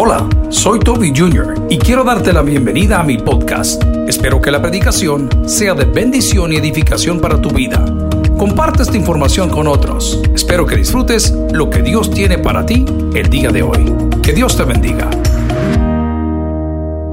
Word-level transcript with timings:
Hola, 0.00 0.28
soy 0.48 0.78
Toby 0.78 1.12
Jr. 1.12 1.66
y 1.68 1.76
quiero 1.76 2.04
darte 2.04 2.32
la 2.32 2.42
bienvenida 2.42 3.00
a 3.00 3.02
mi 3.02 3.18
podcast. 3.18 3.82
Espero 4.06 4.40
que 4.40 4.52
la 4.52 4.62
predicación 4.62 5.28
sea 5.48 5.74
de 5.74 5.86
bendición 5.86 6.52
y 6.52 6.56
edificación 6.56 7.20
para 7.20 7.42
tu 7.42 7.50
vida. 7.50 7.84
Comparte 8.38 8.84
esta 8.84 8.96
información 8.96 9.50
con 9.50 9.66
otros. 9.66 10.22
Espero 10.32 10.64
que 10.66 10.76
disfrutes 10.76 11.32
lo 11.50 11.68
que 11.68 11.82
Dios 11.82 12.12
tiene 12.12 12.38
para 12.38 12.64
ti 12.64 12.84
el 13.12 13.28
día 13.28 13.50
de 13.50 13.64
hoy. 13.64 13.92
Que 14.22 14.32
Dios 14.32 14.56
te 14.56 14.62
bendiga. 14.62 15.10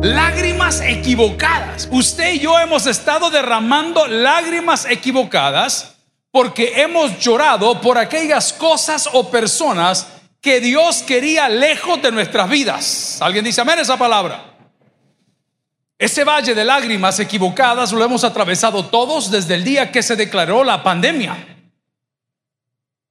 Lágrimas 0.04 0.80
equivocadas. 0.82 1.90
Usted 1.92 2.36
y 2.36 2.40
yo 2.40 2.60
hemos 2.60 2.86
estado 2.86 3.32
derramando 3.32 4.06
lágrimas 4.06 4.86
equivocadas 4.88 5.96
porque 6.30 6.84
hemos 6.84 7.18
llorado 7.18 7.82
por 7.82 7.98
aquellas 7.98 8.54
cosas 8.54 9.10
o 9.12 9.32
personas 9.32 10.06
que 10.46 10.62
Dios 10.62 11.02
quería 11.02 11.50
lejos 11.50 12.00
de 12.04 12.12
nuestras 12.12 12.48
vidas. 12.48 13.18
¿Alguien 13.20 13.44
dice 13.44 13.62
amén 13.62 13.80
esa 13.80 13.98
palabra? 13.98 14.54
Ese 15.98 16.24
valle 16.24 16.54
de 16.54 16.64
lágrimas 16.64 17.20
equivocadas 17.20 17.92
lo 17.92 18.04
hemos 18.04 18.24
atravesado 18.24 18.86
todos 18.86 19.32
desde 19.32 19.56
el 19.56 19.64
día 19.64 19.92
que 19.92 20.04
se 20.04 20.16
declaró 20.16 20.64
la 20.64 20.84
pandemia. 20.84 21.36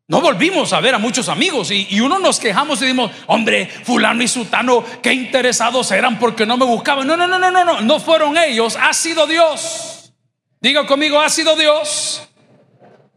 No 0.07 0.21
volvimos 0.21 0.73
a 0.73 0.79
ver 0.79 0.95
a 0.95 0.99
muchos 0.99 1.29
amigos 1.29 1.73
y, 1.73 1.99
uno 1.99 2.21
nos 2.21 2.39
quejamos 2.39 2.81
y 2.83 2.87
dimos, 2.87 3.11
hombre, 3.27 3.67
fulano 3.67 4.23
y 4.23 4.29
sutano, 4.29 4.85
qué 5.03 5.13
interesados 5.13 5.91
eran 5.91 6.21
porque 6.21 6.47
no 6.47 6.57
me 6.57 6.65
buscaban. 6.67 7.05
No, 7.05 7.17
no, 7.17 7.27
no, 7.27 7.37
no, 7.37 7.51
no, 7.51 7.65
no, 7.65 7.81
no 7.81 7.99
fueron 7.99 8.39
ellos, 8.39 8.79
ha 8.81 8.95
sido 8.95 9.27
Dios. 9.27 10.13
Diga 10.61 10.87
conmigo, 10.87 11.21
ha 11.21 11.29
sido 11.29 11.57
Dios 11.57 12.29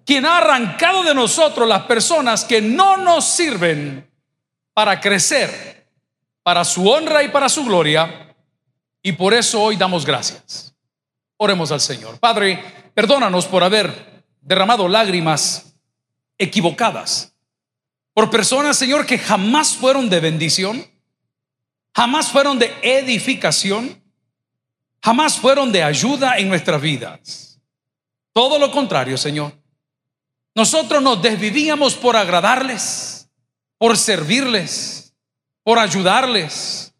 quien 0.07 0.25
ha 0.25 0.37
arrancado 0.37 1.03
de 1.03 1.13
nosotros 1.13 1.67
las 1.67 1.83
personas 1.83 2.45
que 2.45 2.61
no 2.61 2.97
nos 2.97 3.25
sirven 3.25 4.06
para 4.77 5.01
crecer, 5.01 5.89
para 6.43 6.63
su 6.63 6.87
honra 6.87 7.23
y 7.23 7.29
para 7.29 7.49
su 7.49 7.65
gloria. 7.65 8.35
Y 9.01 9.11
por 9.13 9.33
eso 9.33 9.59
hoy 9.59 9.75
damos 9.75 10.05
gracias. 10.05 10.71
Oremos 11.37 11.71
al 11.71 11.81
Señor. 11.81 12.19
Padre, 12.19 12.63
perdónanos 12.93 13.47
por 13.47 13.63
haber 13.63 14.23
derramado 14.39 14.87
lágrimas 14.87 15.73
equivocadas 16.37 17.33
por 18.13 18.29
personas, 18.29 18.77
Señor, 18.77 19.07
que 19.07 19.17
jamás 19.17 19.75
fueron 19.75 20.11
de 20.11 20.19
bendición, 20.19 20.85
jamás 21.95 22.29
fueron 22.29 22.59
de 22.59 22.71
edificación, 22.83 23.99
jamás 25.01 25.39
fueron 25.39 25.71
de 25.71 25.81
ayuda 25.81 26.37
en 26.37 26.49
nuestras 26.49 26.79
vidas. 26.79 27.59
Todo 28.31 28.59
lo 28.59 28.71
contrario, 28.71 29.17
Señor. 29.17 29.53
Nosotros 30.53 31.01
nos 31.01 31.19
desvivíamos 31.19 31.95
por 31.95 32.15
agradarles, 32.15 33.16
por 33.77 33.97
servirles, 33.97 35.13
por 35.63 35.79
ayudarles, 35.79 36.93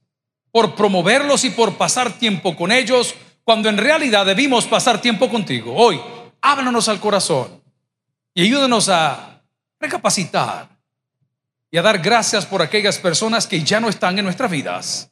por 0.51 0.75
promoverlos 0.75 1.43
y 1.43 1.49
por 1.49 1.77
pasar 1.77 2.17
tiempo 2.17 2.55
con 2.55 2.71
ellos, 2.71 3.15
cuando 3.43 3.69
en 3.69 3.77
realidad 3.77 4.25
debimos 4.25 4.65
pasar 4.65 5.01
tiempo 5.01 5.29
contigo. 5.29 5.73
Hoy, 5.75 5.99
háblanos 6.41 6.89
al 6.89 6.99
corazón 6.99 7.61
y 8.33 8.43
ayúdanos 8.43 8.89
a 8.89 9.41
recapacitar 9.79 10.69
y 11.71 11.77
a 11.77 11.81
dar 11.81 11.99
gracias 11.99 12.45
por 12.45 12.61
aquellas 12.61 12.97
personas 12.97 13.47
que 13.47 13.63
ya 13.63 13.79
no 13.79 13.89
están 13.89 14.17
en 14.17 14.25
nuestras 14.25 14.51
vidas. 14.51 15.11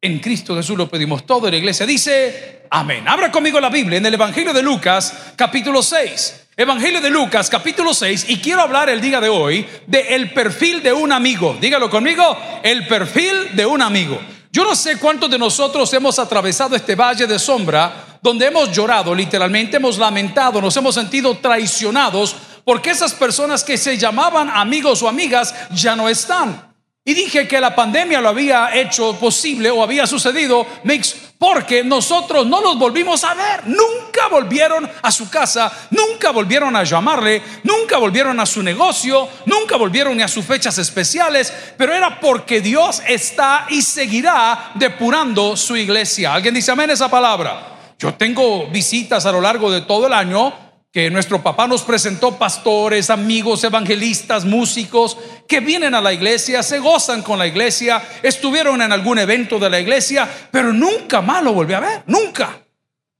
En 0.00 0.18
Cristo 0.18 0.56
Jesús 0.56 0.78
lo 0.78 0.88
pedimos 0.88 1.26
todo. 1.26 1.46
En 1.46 1.52
la 1.52 1.58
iglesia 1.58 1.84
dice, 1.84 2.66
amén. 2.70 3.06
Abra 3.06 3.30
conmigo 3.30 3.60
la 3.60 3.68
Biblia 3.68 3.98
en 3.98 4.06
el 4.06 4.14
Evangelio 4.14 4.52
de 4.52 4.62
Lucas, 4.62 5.32
capítulo 5.36 5.82
6. 5.82 6.48
Evangelio 6.60 7.00
de 7.00 7.08
Lucas, 7.08 7.48
capítulo 7.48 7.94
6, 7.94 8.26
y 8.28 8.36
quiero 8.36 8.60
hablar 8.60 8.90
el 8.90 9.00
día 9.00 9.18
de 9.18 9.30
hoy 9.30 9.66
de 9.86 10.14
el 10.14 10.34
perfil 10.34 10.82
de 10.82 10.92
un 10.92 11.10
amigo. 11.10 11.56
Dígalo 11.58 11.88
conmigo, 11.88 12.36
el 12.62 12.86
perfil 12.86 13.56
de 13.56 13.64
un 13.64 13.80
amigo. 13.80 14.20
Yo 14.52 14.64
no 14.64 14.76
sé 14.76 14.98
cuántos 14.98 15.30
de 15.30 15.38
nosotros 15.38 15.90
hemos 15.94 16.18
atravesado 16.18 16.76
este 16.76 16.94
valle 16.94 17.26
de 17.26 17.38
sombra 17.38 18.18
donde 18.20 18.44
hemos 18.44 18.70
llorado, 18.72 19.14
literalmente 19.14 19.78
hemos 19.78 19.96
lamentado, 19.96 20.60
nos 20.60 20.76
hemos 20.76 20.94
sentido 20.94 21.38
traicionados 21.38 22.36
porque 22.62 22.90
esas 22.90 23.14
personas 23.14 23.64
que 23.64 23.78
se 23.78 23.96
llamaban 23.96 24.50
amigos 24.50 25.02
o 25.02 25.08
amigas 25.08 25.54
ya 25.70 25.96
no 25.96 26.10
están. 26.10 26.74
Y 27.06 27.14
dije 27.14 27.48
que 27.48 27.58
la 27.58 27.74
pandemia 27.74 28.20
lo 28.20 28.28
había 28.28 28.74
hecho 28.74 29.16
posible 29.18 29.70
o 29.70 29.82
había 29.82 30.06
sucedido, 30.06 30.66
Mix, 30.84 31.16
porque 31.40 31.82
nosotros 31.82 32.46
no 32.46 32.60
los 32.60 32.78
volvimos 32.78 33.24
a 33.24 33.32
ver. 33.32 33.66
Nunca 33.66 34.28
volvieron 34.30 34.86
a 35.00 35.10
su 35.10 35.30
casa, 35.30 35.72
nunca 35.90 36.32
volvieron 36.32 36.76
a 36.76 36.84
llamarle, 36.84 37.42
nunca 37.64 37.96
volvieron 37.96 38.38
a 38.38 38.44
su 38.44 38.62
negocio, 38.62 39.26
nunca 39.46 39.76
volvieron 39.76 40.20
a 40.20 40.28
sus 40.28 40.44
fechas 40.44 40.76
especiales, 40.76 41.50
pero 41.78 41.94
era 41.94 42.20
porque 42.20 42.60
Dios 42.60 43.02
está 43.08 43.66
y 43.70 43.80
seguirá 43.80 44.72
depurando 44.74 45.56
su 45.56 45.74
iglesia. 45.78 46.34
¿Alguien 46.34 46.52
dice 46.52 46.72
amén 46.72 46.90
esa 46.90 47.08
palabra? 47.08 47.94
Yo 47.98 48.12
tengo 48.12 48.66
visitas 48.66 49.24
a 49.24 49.32
lo 49.32 49.40
largo 49.40 49.70
de 49.70 49.80
todo 49.80 50.08
el 50.08 50.12
año 50.12 50.69
que 50.92 51.08
nuestro 51.08 51.40
papá 51.40 51.68
nos 51.68 51.82
presentó 51.82 52.36
pastores, 52.36 53.10
amigos, 53.10 53.62
evangelistas, 53.62 54.44
músicos 54.44 55.16
que 55.46 55.60
vienen 55.60 55.94
a 55.94 56.00
la 56.00 56.12
iglesia, 56.12 56.64
se 56.64 56.80
gozan 56.80 57.22
con 57.22 57.38
la 57.38 57.46
iglesia, 57.46 58.02
estuvieron 58.22 58.82
en 58.82 58.90
algún 58.90 59.18
evento 59.18 59.58
de 59.60 59.70
la 59.70 59.78
iglesia, 59.78 60.28
pero 60.50 60.72
nunca 60.72 61.20
más 61.20 61.44
lo 61.44 61.52
volví 61.52 61.74
a 61.74 61.80
ver, 61.80 62.02
nunca, 62.06 62.58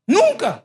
nunca. 0.06 0.64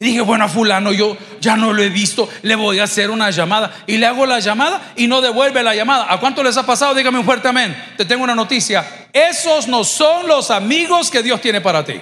Y 0.00 0.06
dije, 0.06 0.20
bueno, 0.22 0.44
a 0.44 0.48
fulano 0.48 0.92
yo 0.92 1.16
ya 1.40 1.56
no 1.56 1.72
lo 1.72 1.80
he 1.80 1.88
visto, 1.88 2.28
le 2.42 2.56
voy 2.56 2.80
a 2.80 2.84
hacer 2.84 3.10
una 3.10 3.30
llamada. 3.30 3.84
Y 3.86 3.96
le 3.96 4.06
hago 4.06 4.26
la 4.26 4.40
llamada 4.40 4.92
y 4.96 5.06
no 5.06 5.20
devuelve 5.20 5.62
la 5.62 5.74
llamada. 5.74 6.12
¿A 6.12 6.18
cuánto 6.18 6.42
les 6.42 6.56
ha 6.56 6.66
pasado? 6.66 6.94
Dígame 6.94 7.20
un 7.20 7.24
fuerte 7.24 7.46
amén. 7.46 7.74
Te 7.96 8.04
tengo 8.04 8.24
una 8.24 8.34
noticia. 8.34 9.08
Esos 9.12 9.68
no 9.68 9.84
son 9.84 10.26
los 10.26 10.50
amigos 10.50 11.10
que 11.10 11.22
Dios 11.22 11.40
tiene 11.40 11.60
para 11.60 11.84
ti. 11.84 12.00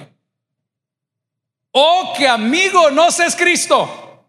Oh, 1.73 2.13
que 2.15 2.27
amigo 2.27 2.91
no 2.91 3.07
es 3.07 3.35
Cristo. 3.35 4.25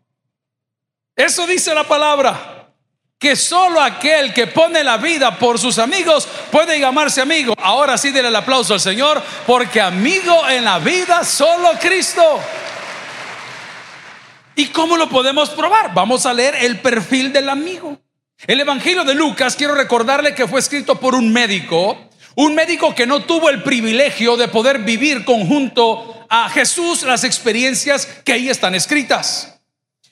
Eso 1.14 1.46
dice 1.46 1.74
la 1.74 1.84
palabra. 1.84 2.72
Que 3.18 3.36
solo 3.36 3.80
aquel 3.80 4.34
que 4.34 4.46
pone 4.46 4.82
la 4.82 4.96
vida 4.96 5.38
por 5.38 5.58
sus 5.58 5.78
amigos 5.78 6.26
puede 6.50 6.80
llamarse 6.80 7.20
amigo. 7.20 7.54
Ahora 7.58 7.96
sí, 7.96 8.10
denle 8.10 8.28
el 8.28 8.36
aplauso 8.36 8.74
al 8.74 8.80
Señor, 8.80 9.22
porque 9.46 9.80
amigo 9.80 10.48
en 10.48 10.64
la 10.64 10.78
vida 10.78 11.24
solo 11.24 11.72
Cristo. 11.80 12.40
¿Y 14.56 14.66
cómo 14.68 14.96
lo 14.96 15.08
podemos 15.08 15.50
probar? 15.50 15.92
Vamos 15.94 16.26
a 16.26 16.32
leer 16.32 16.54
el 16.56 16.80
perfil 16.80 17.32
del 17.32 17.48
amigo. 17.48 17.98
El 18.46 18.60
Evangelio 18.60 19.04
de 19.04 19.14
Lucas, 19.14 19.54
quiero 19.56 19.74
recordarle 19.74 20.34
que 20.34 20.48
fue 20.48 20.60
escrito 20.60 20.96
por 20.96 21.14
un 21.14 21.32
médico, 21.32 22.10
un 22.36 22.54
médico 22.54 22.94
que 22.94 23.06
no 23.06 23.24
tuvo 23.24 23.50
el 23.50 23.62
privilegio 23.62 24.36
de 24.36 24.48
poder 24.48 24.80
vivir 24.80 25.24
conjunto 25.24 26.26
a 26.28 26.48
Jesús 26.48 27.02
las 27.02 27.24
experiencias 27.24 28.06
que 28.24 28.32
ahí 28.32 28.48
están 28.48 28.74
escritas. 28.74 29.50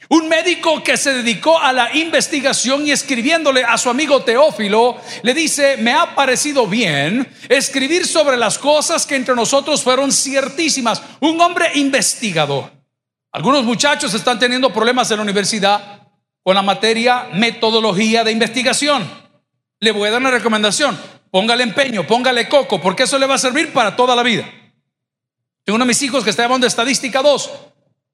Un 0.09 0.29
médico 0.29 0.83
que 0.83 0.99
se 0.99 1.15
dedicó 1.15 1.59
a 1.59 1.73
la 1.73 1.97
investigación 1.97 2.87
y 2.87 2.91
escribiéndole 2.91 3.65
a 3.65 3.79
su 3.79 3.89
amigo 3.89 4.23
Teófilo, 4.23 4.99
le 5.23 5.33
dice, 5.33 5.79
me 5.79 5.95
ha 5.95 6.15
parecido 6.15 6.67
bien 6.67 7.27
escribir 7.49 8.07
sobre 8.07 8.37
las 8.37 8.59
cosas 8.59 9.07
que 9.07 9.17
entre 9.17 9.35
nosotros 9.35 9.83
fueron 9.83 10.13
ciertísimas. 10.13 11.03
Un 11.21 11.41
hombre 11.41 11.71
investigador. 11.77 12.71
Algunos 13.31 13.65
muchachos 13.65 14.13
están 14.13 14.39
teniendo 14.39 14.71
problemas 14.71 15.11
en 15.11 15.17
la 15.17 15.23
universidad 15.23 16.03
con 16.43 16.55
la 16.55 16.63
materia 16.63 17.29
metodología 17.33 18.23
de 18.23 18.33
investigación. 18.33 19.11
Le 19.81 19.93
voy 19.93 20.09
a 20.09 20.13
dar 20.13 20.21
una 20.21 20.31
recomendación. 20.31 20.99
Póngale 21.33 21.63
empeño, 21.63 22.07
póngale 22.07 22.47
coco, 22.47 22.79
porque 22.79 23.05
eso 23.05 23.19
le 23.19 23.25
va 23.25 23.37
a 23.37 23.39
servir 23.39 23.73
para 23.73 23.97
toda 23.97 24.15
la 24.15 24.23
vida. 24.23 24.45
Tengo 25.65 25.77
uno 25.77 25.87
de 25.87 25.89
mis 25.89 26.03
hijos 26.03 26.23
que 26.23 26.29
está 26.29 26.43
llamando 26.43 26.67
estadística 26.67 27.23
2. 27.23 27.51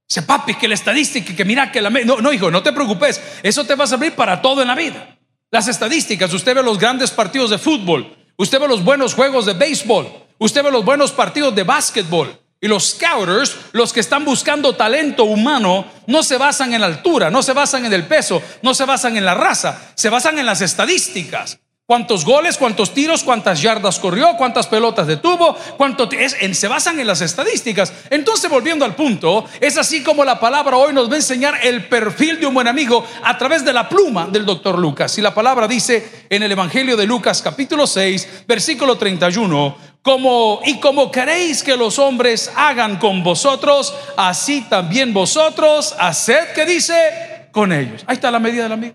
Dice, 0.09 0.23
papi, 0.23 0.55
que 0.55 0.69
la 0.69 0.75
estadística, 0.75 1.35
que 1.35 1.45
mira 1.45 1.73
que 1.73 1.83
la... 1.83 1.91
No, 1.91 2.21
no, 2.21 2.33
hijo, 2.33 2.49
no 2.49 2.63
te 2.63 2.73
preocupes. 2.73 3.21
Eso 3.43 3.65
te 3.65 3.75
va 3.75 3.85
a 3.85 3.89
servir 3.89 4.15
para 4.15 4.41
todo 4.41 4.63
en 4.63 4.69
la 4.69 4.77
vida. 4.77 5.19
Las 5.51 5.67
estadísticas, 5.67 6.33
usted 6.33 6.55
ve 6.55 6.63
los 6.63 6.79
grandes 6.79 7.11
partidos 7.11 7.51
de 7.51 7.59
fútbol, 7.59 8.17
usted 8.37 8.61
ve 8.61 8.69
los 8.69 8.85
buenos 8.85 9.15
juegos 9.15 9.47
de 9.47 9.55
béisbol, 9.55 10.13
usted 10.39 10.63
ve 10.63 10.71
los 10.71 10.85
buenos 10.85 11.11
partidos 11.11 11.53
de 11.57 11.65
básquetbol. 11.65 12.39
Y 12.61 12.69
los 12.69 12.91
scouters, 12.91 13.57
los 13.73 13.93
que 13.93 13.99
están 13.99 14.25
buscando 14.25 14.77
talento 14.77 15.25
humano, 15.25 15.87
no 16.07 16.23
se 16.23 16.37
basan 16.37 16.73
en 16.73 16.83
la 16.83 16.87
altura, 16.87 17.31
no 17.31 17.43
se 17.43 17.53
basan 17.53 17.85
en 17.85 17.93
el 17.93 18.07
peso, 18.07 18.41
no 18.63 18.75
se 18.75 18.85
basan 18.85 19.17
en 19.17 19.25
la 19.25 19.35
raza, 19.35 19.93
se 19.97 20.09
basan 20.09 20.39
en 20.39 20.47
las 20.47 20.61
estadísticas. 20.61 21.59
¿Cuántos 21.89 22.23
goles, 22.23 22.59
cuántos 22.59 22.93
tiros, 22.93 23.25
cuántas 23.25 23.63
yardas 23.63 23.99
corrió, 23.99 24.37
cuántas 24.37 24.67
pelotas 24.67 25.07
detuvo? 25.07 25.57
Cuánto 25.79 26.07
es, 26.11 26.37
se 26.53 26.69
basan 26.69 27.01
en 27.01 27.07
las 27.07 27.23
estadísticas. 27.23 27.95
Entonces, 28.11 28.51
volviendo 28.51 28.85
al 28.85 28.95
punto, 28.95 29.47
es 29.59 29.79
así 29.79 30.03
como 30.03 30.23
la 30.23 30.39
palabra 30.39 30.77
hoy 30.77 30.93
nos 30.93 31.09
va 31.09 31.15
a 31.15 31.17
enseñar 31.17 31.55
el 31.63 31.89
perfil 31.89 32.41
de 32.41 32.47
un 32.47 32.53
buen 32.53 32.69
amigo 32.69 33.07
a 33.25 33.39
través 33.39 33.65
de 33.65 33.73
la 33.73 33.89
pluma 33.89 34.27
del 34.27 34.45
doctor 34.45 34.79
Lucas. 34.79 35.17
Y 35.17 35.23
la 35.23 35.33
palabra 35.33 35.67
dice 35.67 36.27
en 36.29 36.43
el 36.43 36.53
Evangelio 36.53 36.95
de 36.95 37.07
Lucas, 37.07 37.41
capítulo 37.41 37.87
6, 37.87 38.45
versículo 38.47 38.99
31, 38.99 39.75
como 40.03 40.61
y 40.67 40.81
como 40.81 41.11
queréis 41.11 41.63
que 41.63 41.75
los 41.75 41.99
hombres 41.99 42.53
hagan 42.55 42.99
con 42.99 43.23
vosotros, 43.23 43.95
así 44.19 44.61
también 44.69 45.15
vosotros 45.15 45.97
haced 45.99 46.53
que 46.55 46.67
dice 46.67 47.49
con 47.51 47.73
ellos. 47.73 48.05
Ahí 48.07 48.17
está 48.17 48.31
la 48.31 48.41
medida 48.41 48.65
del 48.65 48.73
amigo. 48.73 48.95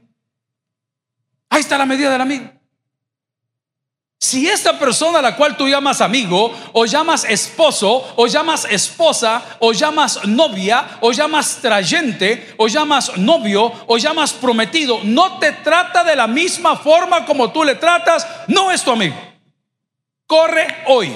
Ahí 1.49 1.61
está 1.61 1.75
la 1.79 1.87
medida 1.87 2.11
del 2.11 2.21
amigo. 2.21 2.62
Si 4.23 4.47
esta 4.47 4.79
persona 4.79 5.19
a 5.19 5.21
la 5.21 5.35
cual 5.35 5.57
tú 5.57 5.67
llamas 5.67 5.99
amigo, 5.99 6.55
o 6.71 6.85
llamas 6.85 7.25
esposo, 7.25 8.13
o 8.15 8.25
llamas 8.25 8.65
esposa, 8.69 9.57
o 9.59 9.73
llamas 9.73 10.23
novia, 10.23 10.97
o 11.01 11.11
llamas 11.11 11.57
trayente, 11.61 12.55
o 12.55 12.69
llamas 12.69 13.17
novio, 13.17 13.69
o 13.85 13.97
llamas 13.97 14.31
prometido, 14.31 15.01
no 15.03 15.39
te 15.39 15.51
trata 15.51 16.05
de 16.05 16.15
la 16.15 16.25
misma 16.25 16.77
forma 16.77 17.25
como 17.25 17.51
tú 17.51 17.65
le 17.65 17.75
tratas, 17.75 18.25
no 18.47 18.71
es 18.71 18.81
tu 18.81 18.91
amigo. 18.91 19.15
Corre 20.25 20.67
hoy. 20.87 21.13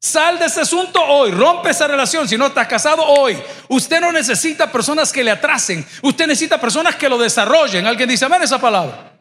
Sal 0.00 0.40
de 0.40 0.46
ese 0.46 0.62
asunto 0.62 1.00
hoy, 1.00 1.30
rompe 1.30 1.70
esa 1.70 1.86
relación 1.86 2.28
si 2.28 2.36
no 2.36 2.46
estás 2.46 2.66
casado 2.66 3.04
hoy. 3.04 3.40
Usted 3.68 4.00
no 4.00 4.10
necesita 4.10 4.72
personas 4.72 5.12
que 5.12 5.22
le 5.22 5.30
atrasen, 5.30 5.86
usted 6.02 6.26
necesita 6.26 6.60
personas 6.60 6.96
que 6.96 7.08
lo 7.08 7.16
desarrollen. 7.16 7.86
Alguien 7.86 8.08
dice, 8.08 8.24
amén 8.24 8.42
esa 8.42 8.60
palabra. 8.60 9.17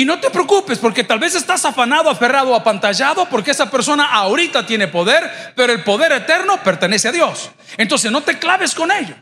Y 0.00 0.06
no 0.06 0.18
te 0.18 0.30
preocupes 0.30 0.78
porque 0.78 1.04
tal 1.04 1.18
vez 1.18 1.34
estás 1.34 1.62
afanado, 1.66 2.08
aferrado, 2.08 2.54
apantallado 2.54 3.26
porque 3.28 3.50
esa 3.50 3.70
persona 3.70 4.06
ahorita 4.06 4.64
tiene 4.64 4.88
poder, 4.88 5.52
pero 5.54 5.74
el 5.74 5.84
poder 5.84 6.10
eterno 6.12 6.58
pertenece 6.62 7.08
a 7.08 7.12
Dios. 7.12 7.50
Entonces 7.76 8.10
no 8.10 8.22
te 8.22 8.38
claves 8.38 8.74
con 8.74 8.90
ello. 8.90 9.14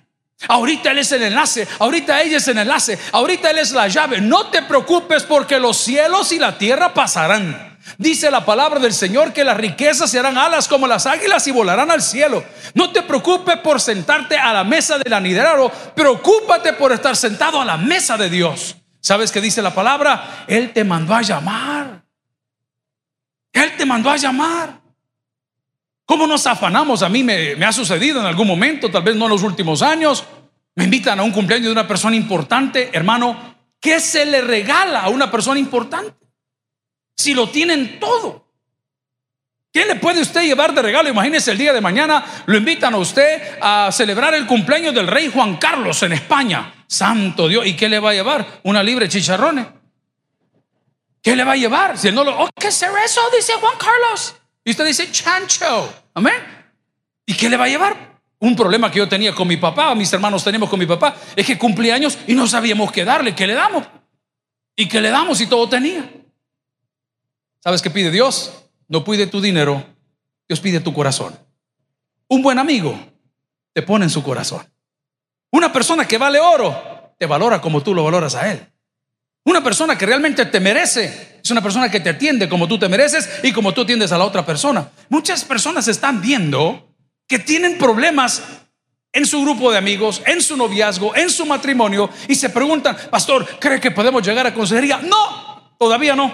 Ahorita 0.47 0.93
Él 0.93 0.99
es 0.99 1.11
el 1.11 1.25
enlace, 1.25 1.67
ahorita 1.81 2.23
ella 2.23 2.37
es 2.37 2.47
el 2.47 2.59
enlace, 2.59 2.97
ahorita 3.11 3.51
Él 3.51 3.59
es 3.59 3.73
la 3.73 3.89
llave. 3.89 4.21
No 4.21 4.51
te 4.51 4.63
preocupes 4.63 5.25
porque 5.25 5.59
los 5.59 5.79
cielos 5.79 6.31
y 6.31 6.39
la 6.39 6.57
tierra 6.57 6.95
pasarán. 6.95 7.77
Dice 7.97 8.31
la 8.31 8.45
palabra 8.45 8.79
del 8.79 8.93
Señor 8.93 9.33
que 9.33 9.43
las 9.43 9.57
riquezas 9.57 10.09
serán 10.09 10.39
alas 10.39 10.69
como 10.69 10.87
las 10.87 11.07
águilas 11.07 11.45
y 11.49 11.51
volarán 11.51 11.91
al 11.91 12.03
cielo. 12.03 12.45
No 12.75 12.93
te 12.93 13.03
preocupes 13.03 13.57
por 13.57 13.81
sentarte 13.81 14.37
a 14.37 14.53
la 14.53 14.63
mesa 14.63 14.97
del 14.97 15.13
anidero, 15.13 15.73
preocúpate 15.97 16.75
por 16.75 16.93
estar 16.93 17.17
sentado 17.17 17.61
a 17.61 17.65
la 17.65 17.77
mesa 17.77 18.17
de 18.17 18.31
Dios. 18.31 18.77
¿Sabes 19.01 19.31
qué 19.33 19.41
dice 19.41 19.63
la 19.63 19.75
palabra? 19.75 20.45
Él 20.47 20.73
te 20.73 20.85
mandó 20.85 21.15
a 21.15 21.23
llamar. 21.23 22.03
Él 23.53 23.77
te 23.77 23.87
mandó 23.87 24.11
a 24.11 24.17
llamar. 24.17 24.81
¿Cómo 26.05 26.27
nos 26.27 26.47
afanamos? 26.47 27.03
A 27.03 27.09
mí 27.09 27.23
me, 27.23 27.53
ha 27.65 27.73
sucedido 27.73 28.21
en 28.21 28.27
algún 28.27 28.47
momento, 28.47 28.91
tal 28.91 29.03
vez 29.03 29.15
no 29.15 29.27
en 29.27 29.31
los 29.31 29.43
últimos 29.43 29.83
años. 29.83 30.25
Me 30.75 30.85
invitan 30.85 31.21
a 31.21 31.23
un 31.23 31.33
cumpleaños 31.33 31.67
de 31.67 31.73
una 31.73 31.87
persona 31.87 32.17
importante, 32.17 32.91
hermano. 32.93 33.57
¿Qué 33.81 34.01
se 34.01 34.25
le 34.25 34.41
regala 34.41 35.03
a 35.03 35.09
una 35.11 35.31
persona 35.31 35.61
importante? 35.61 36.15
Si 37.15 37.35
lo 37.35 37.49
tienen 37.51 38.01
todo. 38.01 38.47
¿Qué 39.73 39.85
le 39.85 39.97
puede 39.97 40.23
usted 40.23 40.43
llevar 40.43 40.75
de 40.75 40.83
regalo? 40.83 41.09
Imagínese 41.09 41.53
el 41.53 41.59
día 41.59 41.73
de 41.73 41.81
mañana, 41.81 42.25
lo 42.47 42.57
invitan 42.57 42.95
a 42.95 42.99
usted 42.99 43.59
a 43.61 43.91
celebrar 43.93 44.35
el 44.35 44.47
cumpleaños 44.47 44.95
del 44.95 45.07
rey 45.07 45.31
Juan 45.33 45.57
Carlos 45.57 46.03
en 46.03 46.13
España. 46.13 46.78
Santo 46.89 47.47
Dios. 47.47 47.67
¿Y 47.67 47.77
qué 47.77 47.89
le 47.89 48.01
va 48.01 48.11
a 48.11 48.15
llevar? 48.15 48.61
Una 48.65 48.83
libre 48.83 49.09
chicharrones. 49.09 49.67
¿Qué 51.23 51.37
le 51.37 51.45
va 51.45 51.53
a 51.53 51.57
llevar? 51.57 51.99
Si 51.99 52.11
no 52.11 52.25
lo, 52.25 52.43
oh, 52.43 52.49
¿qué 52.59 52.73
será 52.73 53.05
eso? 53.05 53.21
Dice 53.37 53.53
Juan 53.61 53.75
Carlos. 53.79 54.35
Y 54.65 54.71
usted 54.71 54.87
dice 54.87 55.11
chancho. 55.13 55.93
Amén. 56.15 56.35
¿Y 57.27 57.35
qué 57.35 57.49
le 57.51 57.57
va 57.57 57.67
a 57.67 57.69
llevar? 57.69 58.09
Un 58.41 58.57
problema 58.57 58.91
que 58.91 58.99
yo 58.99 59.09
tenía 59.09 59.35
con 59.35 59.47
mi 59.49 59.57
papá, 59.57 59.95
mis 59.95 60.13
hermanos 60.13 60.45
tenemos 60.45 60.71
con 60.71 60.79
mi 60.79 60.87
papá, 60.87 61.17
es 61.35 61.45
que 61.45 61.59
cumplía 61.59 61.95
años 61.95 62.17
y 62.27 62.35
no 62.35 62.47
sabíamos 62.47 62.93
qué 62.93 63.05
darle, 63.05 63.35
qué 63.35 63.47
le 63.47 63.55
damos. 63.55 63.85
¿Y 64.77 64.87
qué 64.89 65.01
le 65.01 65.11
damos 65.11 65.39
si 65.39 65.49
todo 65.49 65.69
tenía? 65.69 66.09
¿Sabes 67.61 67.83
qué 67.83 67.91
pide 67.91 68.13
Dios? 68.13 68.53
No 68.87 69.05
pide 69.05 69.27
tu 69.27 69.41
dinero, 69.41 69.85
Dios 70.49 70.61
pide 70.61 70.79
tu 70.79 70.95
corazón. 70.95 71.37
Un 72.29 72.43
buen 72.43 72.59
amigo 72.59 72.97
te 73.73 73.83
pone 73.83 74.05
en 74.05 74.11
su 74.11 74.23
corazón. 74.23 74.65
Una 75.51 75.73
persona 75.73 76.07
que 76.07 76.19
vale 76.19 76.39
oro 76.39 77.15
te 77.19 77.27
valora 77.27 77.61
como 77.61 77.83
tú 77.83 77.95
lo 77.95 78.05
valoras 78.05 78.35
a 78.35 78.51
él. 78.53 78.67
Una 79.45 79.63
persona 79.63 79.97
que 79.97 80.07
realmente 80.07 80.45
te 80.47 80.61
merece 80.61 81.41
es 81.43 81.51
una 81.51 81.63
persona 81.63 81.91
que 81.91 82.01
te 82.01 82.11
atiende 82.11 82.49
como 82.49 82.69
tú 82.69 82.79
te 82.79 82.89
mereces 82.89 83.29
y 83.43 83.53
como 83.53 83.73
tú 83.73 83.83
atiendes 83.83 84.13
a 84.13 84.19
la 84.19 84.25
otra 84.25 84.45
persona. 84.45 84.91
Muchas 85.09 85.45
personas 85.45 85.89
están 85.89 86.21
viendo 86.21 86.95
que 87.27 87.39
tienen 87.39 87.79
problemas 87.79 88.43
en 89.13 89.27
su 89.27 89.41
grupo 89.43 89.73
de 89.73 89.79
amigos, 89.79 90.23
en 90.27 90.43
su 90.43 90.57
noviazgo, 90.57 91.17
en 91.17 91.31
su 91.31 91.47
matrimonio 91.47 92.11
y 92.29 92.35
se 92.35 92.51
preguntan, 92.51 92.97
pastor, 93.11 93.47
¿cree 93.59 93.81
que 93.81 93.91
podemos 93.91 94.23
llegar 94.23 94.47
a 94.47 94.55
consejería? 94.55 94.99
No, 94.99 95.75
todavía 95.79 96.15
no. 96.15 96.31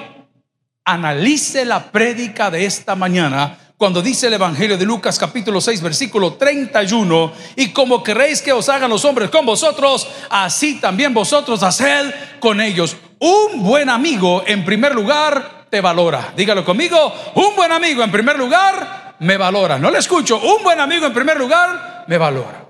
Analice 0.84 1.64
la 1.64 1.92
prédica 1.92 2.50
de 2.50 2.66
esta 2.66 2.94
mañana 2.94 3.58
cuando 3.76 4.02
dice 4.02 4.28
el 4.28 4.34
Evangelio 4.34 4.78
de 4.78 4.84
Lucas 4.84 5.18
capítulo 5.18 5.60
6 5.60 5.82
versículo 5.82 6.34
31, 6.34 7.32
y 7.56 7.72
como 7.72 8.02
queréis 8.02 8.40
que 8.40 8.52
os 8.52 8.68
hagan 8.68 8.90
los 8.90 9.04
hombres 9.04 9.30
con 9.30 9.44
vosotros, 9.44 10.08
así 10.30 10.80
también 10.80 11.12
vosotros 11.12 11.62
haced 11.62 12.14
con 12.40 12.60
ellos. 12.60 12.96
Un 13.18 13.62
buen 13.62 13.88
amigo 13.88 14.44
en 14.46 14.64
primer 14.64 14.94
lugar 14.94 15.66
te 15.70 15.80
valora. 15.80 16.32
Dígalo 16.36 16.64
conmigo, 16.64 17.12
un 17.34 17.56
buen 17.56 17.72
amigo 17.72 18.02
en 18.04 18.12
primer 18.12 18.38
lugar 18.38 19.16
me 19.18 19.36
valora. 19.36 19.78
No 19.78 19.90
le 19.90 19.98
escucho, 19.98 20.40
un 20.40 20.62
buen 20.62 20.78
amigo 20.78 21.06
en 21.06 21.12
primer 21.12 21.36
lugar 21.36 22.04
me 22.06 22.16
valora. 22.16 22.68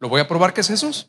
¿Lo 0.00 0.08
voy 0.08 0.20
a 0.20 0.26
probar 0.26 0.52
que 0.52 0.62
es 0.62 0.68
Jesús? 0.68 1.08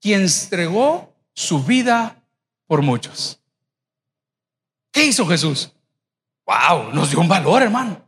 Quien 0.00 0.22
entregó 0.22 1.12
su 1.34 1.62
vida 1.62 2.22
por 2.66 2.82
muchos. 2.82 3.40
¿Qué 4.92 5.06
hizo 5.06 5.26
Jesús? 5.26 5.72
Wow, 6.50 6.92
nos 6.92 7.10
dio 7.10 7.20
un 7.20 7.28
valor, 7.28 7.62
hermano. 7.62 8.04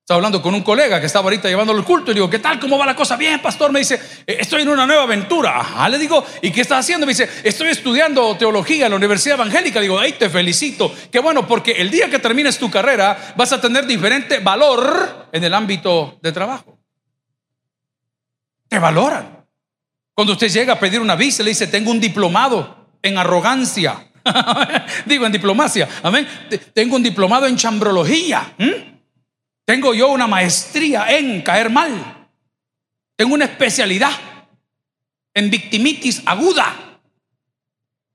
Estaba 0.00 0.18
hablando 0.18 0.42
con 0.42 0.54
un 0.54 0.62
colega 0.62 1.00
que 1.00 1.06
estaba 1.06 1.24
ahorita 1.24 1.48
llevándolo 1.48 1.78
al 1.78 1.86
culto 1.86 2.10
y 2.10 2.14
digo, 2.14 2.28
¿qué 2.28 2.38
tal? 2.38 2.60
¿Cómo 2.60 2.76
va 2.76 2.84
la 2.84 2.94
cosa? 2.94 3.16
Bien, 3.16 3.40
pastor. 3.40 3.72
Me 3.72 3.78
dice, 3.78 3.94
eh, 4.26 4.36
estoy 4.40 4.60
en 4.60 4.68
una 4.68 4.86
nueva 4.86 5.04
aventura. 5.04 5.58
Ajá, 5.58 5.88
le 5.88 5.98
digo, 5.98 6.22
¿y 6.42 6.50
qué 6.50 6.60
estás 6.60 6.80
haciendo? 6.80 7.06
Me 7.06 7.12
dice, 7.12 7.28
estoy 7.42 7.68
estudiando 7.68 8.36
teología 8.36 8.84
en 8.84 8.90
la 8.90 8.96
Universidad 8.96 9.36
Evangélica. 9.36 9.80
Digo, 9.80 9.98
ahí 9.98 10.12
te 10.12 10.28
felicito. 10.28 10.94
Qué 11.10 11.18
bueno, 11.18 11.48
porque 11.48 11.72
el 11.72 11.90
día 11.90 12.10
que 12.10 12.18
termines 12.18 12.58
tu 12.58 12.70
carrera 12.70 13.34
vas 13.36 13.52
a 13.54 13.60
tener 13.60 13.86
diferente 13.86 14.40
valor 14.40 15.28
en 15.32 15.42
el 15.42 15.54
ámbito 15.54 16.18
de 16.20 16.32
trabajo. 16.32 16.78
Te 18.68 18.78
valoran. 18.78 19.46
Cuando 20.12 20.34
usted 20.34 20.50
llega 20.50 20.74
a 20.74 20.78
pedir 20.78 21.00
una 21.00 21.16
visa, 21.16 21.42
le 21.42 21.50
dice, 21.50 21.66
tengo 21.68 21.90
un 21.90 22.00
diplomado 22.00 22.90
en 23.00 23.16
arrogancia. 23.16 24.06
Digo, 25.06 25.26
en 25.26 25.32
diplomacia. 25.32 25.88
Amén. 26.02 26.26
Tengo 26.72 26.96
un 26.96 27.02
diplomado 27.02 27.46
en 27.46 27.56
chambrología. 27.56 28.54
Tengo 29.64 29.94
yo 29.94 30.08
una 30.08 30.26
maestría 30.26 31.06
en 31.16 31.42
caer 31.42 31.70
mal. 31.70 32.28
Tengo 33.16 33.34
una 33.34 33.46
especialidad 33.46 34.12
en 35.34 35.50
victimitis 35.50 36.22
aguda. 36.24 37.00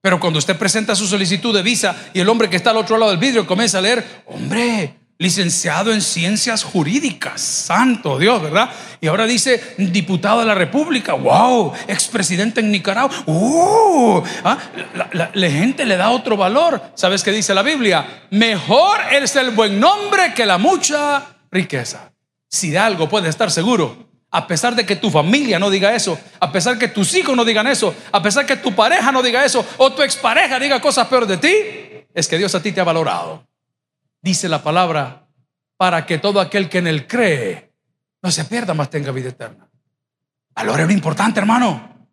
Pero 0.02 0.19
cuando 0.19 0.40
usted 0.40 0.58
presenta 0.58 0.96
su 0.96 1.06
solicitud 1.06 1.54
de 1.56 1.62
visa 1.62 2.10
y 2.13 2.19
el 2.19 2.30
hombre 2.30 2.50
que 2.50 2.56
está 2.56 2.72
al 2.72 2.78
otro 2.78 2.98
lado 2.98 3.12
del 3.12 3.19
vidrio 3.19 3.46
comienza 3.46 3.78
a 3.78 3.81
leer, 3.81 4.24
hombre, 4.25 5.00
licenciado 5.22 5.94
en 5.94 6.01
ciencias 6.01 6.63
jurídicas, 6.63 7.40
santo 7.42 8.18
Dios, 8.18 8.42
¿verdad? 8.42 8.72
Y 9.00 9.06
ahora 9.06 9.28
dice 9.28 9.75
diputado 9.78 10.40
de 10.40 10.48
la 10.48 10.56
República, 10.56 11.13
wow, 11.13 11.74
expresidente 11.88 12.60
en 12.60 12.72
Nicaragua, 12.72 13.16
uh, 13.28 14.24
¿ah? 14.44 14.58
la, 15.13 15.50
gente 15.51 15.86
le 15.86 15.96
da 15.96 16.10
otro 16.10 16.38
valor. 16.38 16.82
¿Sabes 16.96 17.22
qué 17.22 17.32
dice 17.32 17.54
la 17.54 17.62
Biblia? 17.62 18.24
Mejor 18.32 19.00
es 19.12 19.36
el 19.36 19.51
buen 19.51 19.80
nombre 19.80 20.34
que 20.34 20.44
la 20.44 20.58
mucha 20.58 21.24
riqueza. 21.51 22.12
Si 22.50 22.72
de 22.72 22.80
algo 22.80 23.08
puedes 23.08 23.30
estar 23.30 23.51
seguro, 23.51 24.10
a 24.32 24.48
pesar 24.48 24.74
de 24.75 24.88
que 24.88 24.96
tu 24.96 25.12
familia 25.12 25.60
no 25.60 25.70
diga 25.70 25.94
eso, 25.94 26.18
a 26.40 26.51
pesar 26.51 26.80
que 26.80 26.88
tus 26.88 27.13
hijos 27.13 27.36
no 27.36 27.46
digan 27.46 27.68
eso, 27.68 27.94
a 28.12 28.24
pesar 28.24 28.48
que 28.48 28.56
tu 28.56 28.74
pareja 28.74 29.12
no 29.12 29.22
diga 29.22 29.46
eso, 29.46 29.63
o 29.78 29.92
tu 29.92 30.01
expareja 30.01 30.58
diga 30.58 30.82
cosas 30.82 31.06
peores 31.06 31.30
de 31.30 31.38
ti, 31.38 31.54
es 32.12 32.28
que 32.28 32.40
Dios 32.40 32.56
a 32.56 32.63
ti 32.63 32.72
te 32.72 32.82
ha 32.82 32.86
valorado 32.86 33.50
dice 34.22 34.48
la 34.48 34.63
palabra, 34.63 35.28
para 35.78 36.06
que 36.06 36.18
todo 36.18 36.40
aquel 36.40 36.70
que 36.70 36.78
en 36.78 36.88
él 36.88 37.08
cree 37.08 37.74
no 38.22 38.32
se 38.32 38.46
pierda, 38.46 38.74
más 38.74 38.90
tenga 38.90 39.12
vida 39.12 39.30
eterna. 39.30 39.68
Valor 40.54 40.82
es 40.82 40.88
lo 40.88 40.94
importante, 40.94 41.40
hermano. 41.40 42.08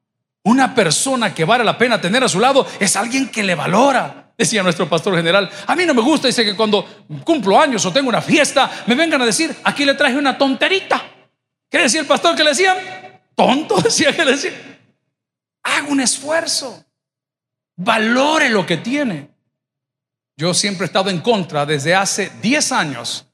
Una 0.44 0.74
persona 0.74 1.34
que 1.34 1.44
vale 1.44 1.64
la 1.64 1.76
pena 1.76 2.00
tener 2.00 2.24
a 2.24 2.28
su 2.28 2.40
lado 2.40 2.66
es 2.80 2.96
alguien 2.96 3.28
que 3.28 3.42
le 3.42 3.54
valora. 3.54 4.32
Decía 4.38 4.62
nuestro 4.62 4.88
pastor 4.88 5.16
general, 5.16 5.50
a 5.66 5.74
mí 5.74 5.84
no 5.84 5.92
me 5.92 6.00
gusta, 6.00 6.28
dice 6.28 6.44
que 6.44 6.56
cuando 6.56 7.04
cumplo 7.24 7.60
años 7.60 7.84
o 7.84 7.92
tengo 7.92 8.08
una 8.08 8.22
fiesta, 8.22 8.70
me 8.86 8.94
vengan 8.94 9.20
a 9.20 9.26
decir, 9.26 9.54
aquí 9.64 9.84
le 9.84 9.94
traje 9.94 10.16
una 10.16 10.38
tonterita. 10.38 11.02
¿Qué 11.68 11.78
decía 11.78 12.00
el 12.00 12.06
pastor 12.06 12.36
que 12.36 12.44
le 12.44 12.50
decían? 12.50 12.76
Tonto, 13.34 13.76
decía 13.82 14.14
que 14.14 14.24
le 14.24 14.32
decía. 14.32 14.52
Haga 15.64 15.88
un 15.88 16.00
esfuerzo. 16.00 16.84
Valore 17.76 18.48
lo 18.48 18.64
que 18.64 18.78
tiene. 18.78 19.28
Yo 20.38 20.54
siempre 20.54 20.84
he 20.84 20.86
estado 20.86 21.10
en 21.10 21.20
contra 21.20 21.66
desde 21.66 21.96
hace 21.96 22.30
10 22.40 22.70
años 22.70 23.26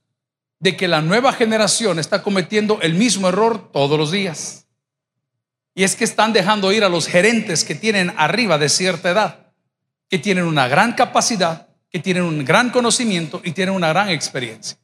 de 0.58 0.75
que 0.75 0.88
la 0.88 1.02
nueva 1.02 1.34
generación 1.34 1.99
está 1.99 2.23
cometiendo 2.23 2.80
el 2.80 2.94
mismo 2.94 3.28
error 3.28 3.70
todos 3.70 3.99
los 3.99 4.11
días. 4.11 4.66
Y 5.75 5.84
es 5.84 5.96
que 5.96 6.04
están 6.04 6.32
dejando 6.32 6.73
ir 6.73 6.82
a 6.82 6.88
los 6.88 7.06
gerentes 7.06 7.62
que 7.62 7.75
tienen 7.75 8.14
arriba 8.16 8.56
de 8.56 8.70
cierta 8.70 9.11
edad, 9.11 9.52
que 10.08 10.18
tienen 10.18 10.46
una 10.46 10.66
gran 10.66 10.94
capacidad, 10.94 11.68
que 11.90 11.99
tienen 11.99 12.23
un 12.23 12.42
gran 12.42 12.70
conocimiento 12.70 13.42
y 13.44 13.52
tienen 13.52 13.75
una 13.75 13.90
gran 13.90 14.08
experiencia. 14.08 14.78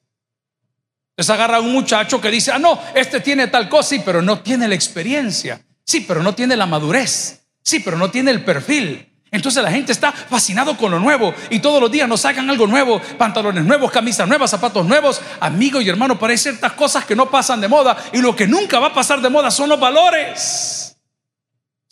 Entonces 1.17 1.31
agarra 1.31 1.61
un 1.61 1.73
muchacho 1.73 2.21
que 2.21 2.31
dice, 2.31 2.53
ah, 2.53 2.59
no, 2.59 2.79
este 2.95 3.21
tiene 3.21 3.47
tal 3.47 3.67
cosa, 3.71 3.89
sí, 3.89 4.03
pero 4.05 4.21
no 4.21 4.41
tiene 4.41 4.69
la 4.69 4.75
experiencia. 4.75 5.65
Sí, 5.85 6.03
pero 6.03 6.23
no 6.23 6.35
tiene 6.35 6.55
la 6.55 6.67
madurez. 6.67 7.47
Sí, 7.63 7.81
pero 7.81 7.97
no 7.97 8.11
tiene 8.11 8.31
el 8.31 8.45
perfil. 8.45 9.10
Entonces 9.33 9.63
la 9.63 9.71
gente 9.71 9.93
está 9.93 10.13
fascinado 10.13 10.77
con 10.77 10.91
lo 10.91 10.99
nuevo 10.99 11.33
y 11.51 11.61
todos 11.61 11.81
los 11.81 11.91
días 11.91 12.09
nos 12.09 12.23
sacan 12.23 12.51
algo 12.51 12.67
nuevo, 12.67 13.01
pantalones 13.17 13.65
nuevos, 13.65 13.91
camisas 13.91 14.27
nuevas, 14.27 14.51
zapatos 14.51 14.85
nuevos. 14.85 15.21
Amigo 15.39 15.81
y 15.81 15.89
hermano, 15.89 16.19
pero 16.19 16.33
hay 16.33 16.39
ciertas 16.39 16.73
cosas 16.73 17.05
que 17.05 17.15
no 17.15 17.31
pasan 17.31 17.61
de 17.61 17.69
moda 17.69 17.97
y 18.13 18.19
lo 18.19 18.35
que 18.35 18.47
nunca 18.47 18.81
va 18.81 18.89
a 18.89 18.95
pasar 18.95 19.21
de 19.21 19.31
moda 19.31 19.51
son 19.51 19.69
los 19.69 19.79
valores. 19.79 20.90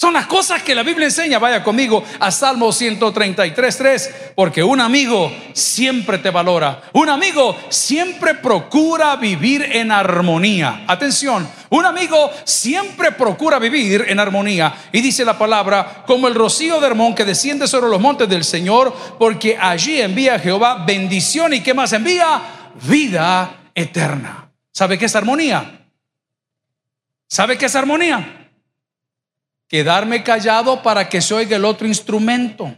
Son 0.01 0.15
las 0.15 0.29
cosas 0.29 0.63
que 0.63 0.77
la 0.77 0.85
Biblia 0.85 1.07
enseña. 1.07 1.41
Vaya 1.41 1.65
conmigo 1.65 2.05
a 2.21 2.31
Salmo 2.31 2.69
133.3, 2.69 4.33
porque 4.37 4.63
un 4.63 4.81
amigo 4.81 5.33
siempre 5.53 6.19
te 6.19 6.31
valora. 6.31 6.83
Un 6.93 7.09
amigo 7.09 7.59
siempre 7.69 8.35
procura 8.37 9.17
vivir 9.17 9.61
en 9.73 9.91
armonía. 9.91 10.85
Atención, 10.87 11.51
un 11.71 11.85
amigo 11.85 12.31
siempre 12.45 13.11
procura 13.11 13.59
vivir 13.59 14.05
en 14.07 14.21
armonía. 14.21 14.73
Y 14.93 15.01
dice 15.01 15.25
la 15.25 15.37
palabra, 15.37 16.05
como 16.07 16.29
el 16.29 16.37
rocío 16.37 16.79
de 16.79 16.87
Hermón 16.87 17.17
que 17.17 17.25
desciende 17.25 17.67
sobre 17.67 17.91
los 17.91 18.01
montes 18.01 18.29
del 18.29 18.45
Señor, 18.45 18.95
porque 19.19 19.59
allí 19.61 20.01
envía 20.01 20.39
Jehová 20.39 20.85
bendición 20.87 21.55
y 21.55 21.61
qué 21.61 21.75
más 21.75 21.93
envía? 21.93 22.41
Vida 22.83 23.63
eterna. 23.75 24.49
¿Sabe 24.71 24.97
qué 24.97 25.07
es 25.07 25.17
armonía? 25.17 25.89
¿Sabe 27.27 27.59
qué 27.59 27.67
es 27.67 27.75
armonía? 27.75 28.38
Quedarme 29.69 30.25
callado 30.25 30.83
para 30.83 31.09
que 31.09 31.21
se 31.21 31.35
oiga 31.35 31.57
el 31.57 31.65
otro 31.65 31.87
instrumento. 31.87 32.75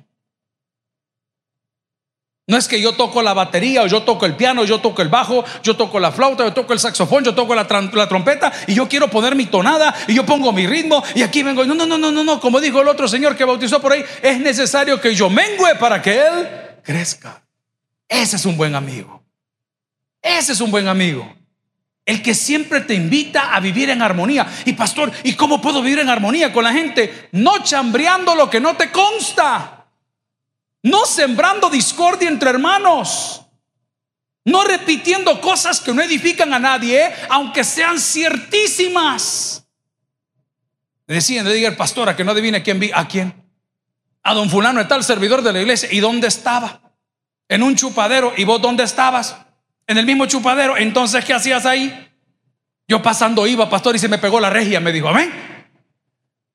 No 2.51 2.57
es 2.57 2.67
que 2.67 2.81
yo 2.81 2.95
toco 2.95 3.23
la 3.23 3.33
batería 3.33 3.83
o 3.83 3.87
yo 3.87 4.03
toco 4.03 4.27
el 4.27 4.35
piano, 4.35 4.65
yo 4.65 4.81
toco 4.81 5.03
el 5.03 5.09
bajo, 5.09 5.45
yo 5.63 5.77
toco 5.77 6.01
la 6.01 6.11
flauta, 6.11 6.43
yo 6.43 6.53
toco 6.53 6.73
el 6.73 6.81
saxofón, 6.81 7.23
yo 7.23 7.33
toco 7.33 7.55
la, 7.55 7.65
la, 7.93 8.09
trompeta 8.09 8.53
y 8.67 8.75
yo 8.75 8.89
quiero 8.89 9.09
poner 9.09 9.37
mi 9.37 9.47
tonada 9.47 9.95
y 10.09 10.15
yo 10.15 10.27
pongo 10.27 10.53
mi 10.53 10.67
ritmo 10.67 11.01
y 11.15 11.23
aquí 11.23 11.45
vengo. 11.45 11.65
No, 11.65 11.77
no, 11.77 11.87
no, 11.87 11.97
no, 11.97 12.11
no, 12.11 12.25
no. 12.25 12.41
Como 12.41 12.61
dijo 12.61 12.81
el 12.81 12.89
otro 12.89 13.07
señor 13.07 13.37
que 13.37 13.45
bautizó 13.45 13.81
por 13.81 13.93
ahí, 13.93 14.05
es 14.21 14.41
necesario 14.41 15.01
que 15.01 15.15
yo 15.15 15.31
mengue 15.31 15.77
para 15.79 16.03
que 16.03 16.27
él 16.27 16.49
crezca. 16.83 17.41
Ese 18.09 18.35
es 18.35 18.45
un 18.45 18.57
buen 18.57 18.75
amigo. 18.75 19.23
Ese 20.21 20.51
es 20.51 20.61
un 20.61 20.73
buen 20.73 20.89
amigo. 20.89 21.33
El 22.11 22.23
que 22.23 22.35
siempre 22.35 22.81
te 22.81 22.93
invita 22.93 23.55
a 23.55 23.61
vivir 23.61 23.89
en 23.89 24.03
armonía. 24.03 24.45
Y 24.65 24.73
pastor, 24.73 25.13
¿y 25.23 25.35
cómo 25.35 25.61
puedo 25.61 25.81
vivir 25.81 26.01
en 26.01 26.09
armonía 26.09 26.53
con 26.53 26.65
la 26.65 26.73
gente? 26.73 27.29
No 27.31 27.63
chambreando 27.63 28.35
lo 28.35 28.51
que 28.51 28.59
no 28.59 28.77
te 28.77 28.91
consta. 28.91 29.87
No 30.83 31.07
sembrando 31.07 31.71
discordia 31.71 32.29
entre 32.29 32.51
hermanos. 32.51 33.43
No 34.45 34.65
repitiendo 34.65 35.41
cosas 35.41 35.79
que 35.79 35.95
no 35.95 36.03
edifican 36.03 36.53
a 36.53 36.59
nadie, 36.59 37.15
aunque 37.29 37.63
sean 37.63 38.01
ciertísimas. 38.01 39.65
Le 41.07 41.15
decían, 41.15 41.47
le 41.47 41.55
diga 41.55 41.69
el 41.69 41.77
pastor 41.77 42.09
a 42.09 42.17
que 42.17 42.25
no 42.25 42.33
adivine 42.33 42.65
quién 42.65 42.81
vi, 42.81 42.91
a 42.93 43.07
quién. 43.07 43.33
A 44.25 44.35
don 44.35 44.51
fulano 44.51 44.81
está 44.81 44.97
el 44.97 45.05
servidor 45.05 45.43
de 45.43 45.53
la 45.53 45.61
iglesia. 45.61 45.89
¿Y 45.93 46.01
dónde 46.01 46.27
estaba? 46.27 46.81
En 47.49 47.63
un 47.63 47.77
chupadero. 47.77 48.33
¿Y 48.37 48.43
vos 48.43 48.61
dónde 48.61 48.83
estabas? 48.83 49.37
En 49.91 49.99
el 49.99 50.07
mismo 50.07 50.27
chupadero. 50.27 50.77
Entonces, 50.77 51.25
¿qué 51.25 51.35
hacías 51.35 51.67
ahí? 51.67 52.09
Yo 52.87 53.03
pasando 53.03 53.45
iba, 53.45 53.69
pastor, 53.69 53.97
y 53.97 53.99
se 53.99 54.09
me 54.09 54.19
pegó 54.19 54.39
la 54.39 54.49
regia. 54.49 54.79
Me 54.79 54.93
dijo, 54.93 55.09
amén. 55.09 55.33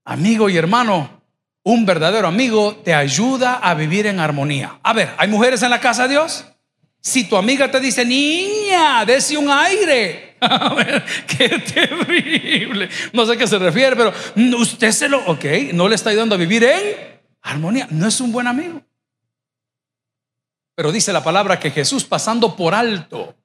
Amigo 0.05 0.49
y 0.49 0.55
hermano, 0.55 1.21
un 1.63 1.85
verdadero 1.85 2.29
amigo 2.29 2.77
te 2.77 2.93
ayuda 2.93 3.55
a 3.55 3.73
vivir 3.73 4.07
en 4.07 4.21
armonía. 4.21 4.79
A 4.81 4.93
ver, 4.93 5.13
¿hay 5.17 5.27
mujeres 5.27 5.61
en 5.63 5.69
la 5.69 5.81
casa 5.81 6.03
de 6.03 6.09
Dios? 6.13 6.45
Si 7.01 7.25
tu 7.25 7.35
amiga 7.35 7.69
te 7.69 7.81
dice, 7.81 8.05
niña, 8.05 9.03
dese 9.03 9.37
un 9.37 9.49
aire. 9.49 10.37
A 10.41 10.73
ver, 10.73 11.03
qué 11.27 11.49
terrible. 11.49 12.87
No 13.13 13.25
sé 13.25 13.33
a 13.33 13.37
qué 13.37 13.47
se 13.47 13.57
refiere, 13.57 13.95
pero 13.95 14.13
usted 14.57 14.91
se 14.91 15.09
lo, 15.09 15.25
ok, 15.25 15.45
no 15.73 15.87
le 15.87 15.95
está 15.95 16.11
ayudando 16.11 16.35
a 16.35 16.37
vivir 16.37 16.63
en 16.63 16.83
armonía. 17.41 17.87
No 17.89 18.07
es 18.07 18.19
un 18.21 18.31
buen 18.31 18.47
amigo. 18.47 18.81
Pero 20.75 20.91
dice 20.91 21.13
la 21.13 21.23
palabra 21.23 21.59
que 21.59 21.71
Jesús 21.71 22.03
pasando 22.03 22.55
por 22.55 22.75
alto 22.75 23.35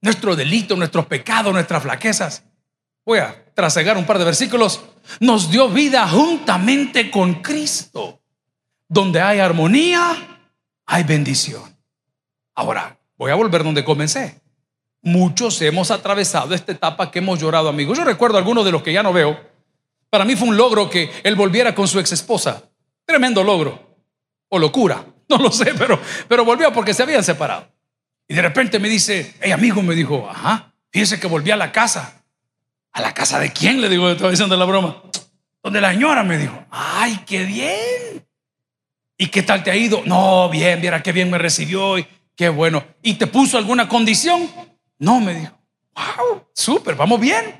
nuestro 0.00 0.34
delito, 0.34 0.76
nuestros 0.76 1.06
pecados, 1.06 1.52
nuestras 1.52 1.82
flaquezas, 1.82 2.44
voy 3.06 3.20
a 3.20 3.52
trasegar 3.54 3.96
un 3.96 4.04
par 4.04 4.18
de 4.18 4.24
versículos, 4.24 4.82
nos 5.20 5.50
dio 5.50 5.68
vida 5.68 6.06
juntamente 6.08 7.10
con 7.10 7.34
Cristo. 7.34 8.18
Donde 8.88 9.22
hay 9.22 9.38
armonía, 9.38 10.40
hay 10.84 11.04
bendición. 11.04 11.62
Ahora, 12.54 12.98
voy 13.16 13.30
a 13.30 13.36
volver 13.36 13.64
donde 13.64 13.84
comencé. 13.84 14.42
Muchos 15.00 15.62
hemos 15.62 15.90
atravesado 15.90 16.54
esta 16.54 16.72
etapa 16.72 17.10
que 17.10 17.20
hemos 17.20 17.40
llorado, 17.40 17.68
amigos. 17.68 17.96
Yo 17.96 18.04
recuerdo 18.04 18.36
a 18.36 18.40
algunos 18.40 18.64
de 18.64 18.72
los 18.72 18.82
que 18.82 18.92
ya 18.92 19.02
no 19.02 19.12
veo. 19.12 19.38
Para 20.10 20.24
mí 20.24 20.36
fue 20.36 20.48
un 20.48 20.56
logro 20.56 20.90
que 20.90 21.10
él 21.22 21.36
volviera 21.36 21.74
con 21.74 21.88
su 21.88 21.98
ex 21.98 22.12
esposa. 22.12 22.62
Tremendo 23.06 23.42
logro. 23.42 23.96
O 24.48 24.58
locura. 24.58 25.04
No 25.38 25.44
lo 25.44 25.50
sé, 25.50 25.72
pero, 25.78 26.00
pero 26.28 26.44
volvió 26.44 26.72
porque 26.72 26.92
se 26.92 27.02
habían 27.02 27.24
separado. 27.24 27.66
Y 28.28 28.34
de 28.34 28.42
repente 28.42 28.78
me 28.78 28.88
dice, 28.88 29.34
hey 29.40 29.52
amigo, 29.52 29.82
me 29.82 29.94
dijo, 29.94 30.28
ajá, 30.28 30.74
fíjese 30.90 31.18
que 31.18 31.26
volví 31.26 31.50
a 31.50 31.56
la 31.56 31.72
casa. 31.72 32.22
¿A 32.92 33.00
la 33.00 33.14
casa 33.14 33.38
de 33.38 33.50
quién? 33.50 33.80
Le 33.80 33.88
digo, 33.88 34.10
estaba 34.10 34.30
diciendo 34.30 34.56
la 34.56 34.66
broma. 34.66 35.02
Donde 35.62 35.80
la 35.80 35.92
señora 35.92 36.22
me 36.22 36.36
dijo, 36.36 36.62
ay, 36.70 37.20
qué 37.26 37.44
bien. 37.44 38.26
¿Y 39.16 39.28
qué 39.28 39.42
tal 39.42 39.62
te 39.62 39.70
ha 39.70 39.76
ido? 39.76 40.02
No, 40.04 40.50
bien, 40.50 40.80
viera 40.80 41.02
qué 41.02 41.12
bien 41.12 41.30
me 41.30 41.38
recibió 41.38 41.98
y 41.98 42.06
qué 42.36 42.48
bueno. 42.50 42.84
¿Y 43.00 43.14
te 43.14 43.26
puso 43.26 43.56
alguna 43.56 43.88
condición? 43.88 44.50
No, 44.98 45.20
me 45.20 45.34
dijo, 45.34 45.58
wow, 45.94 46.44
súper, 46.52 46.94
vamos 46.94 47.18
bien. 47.18 47.56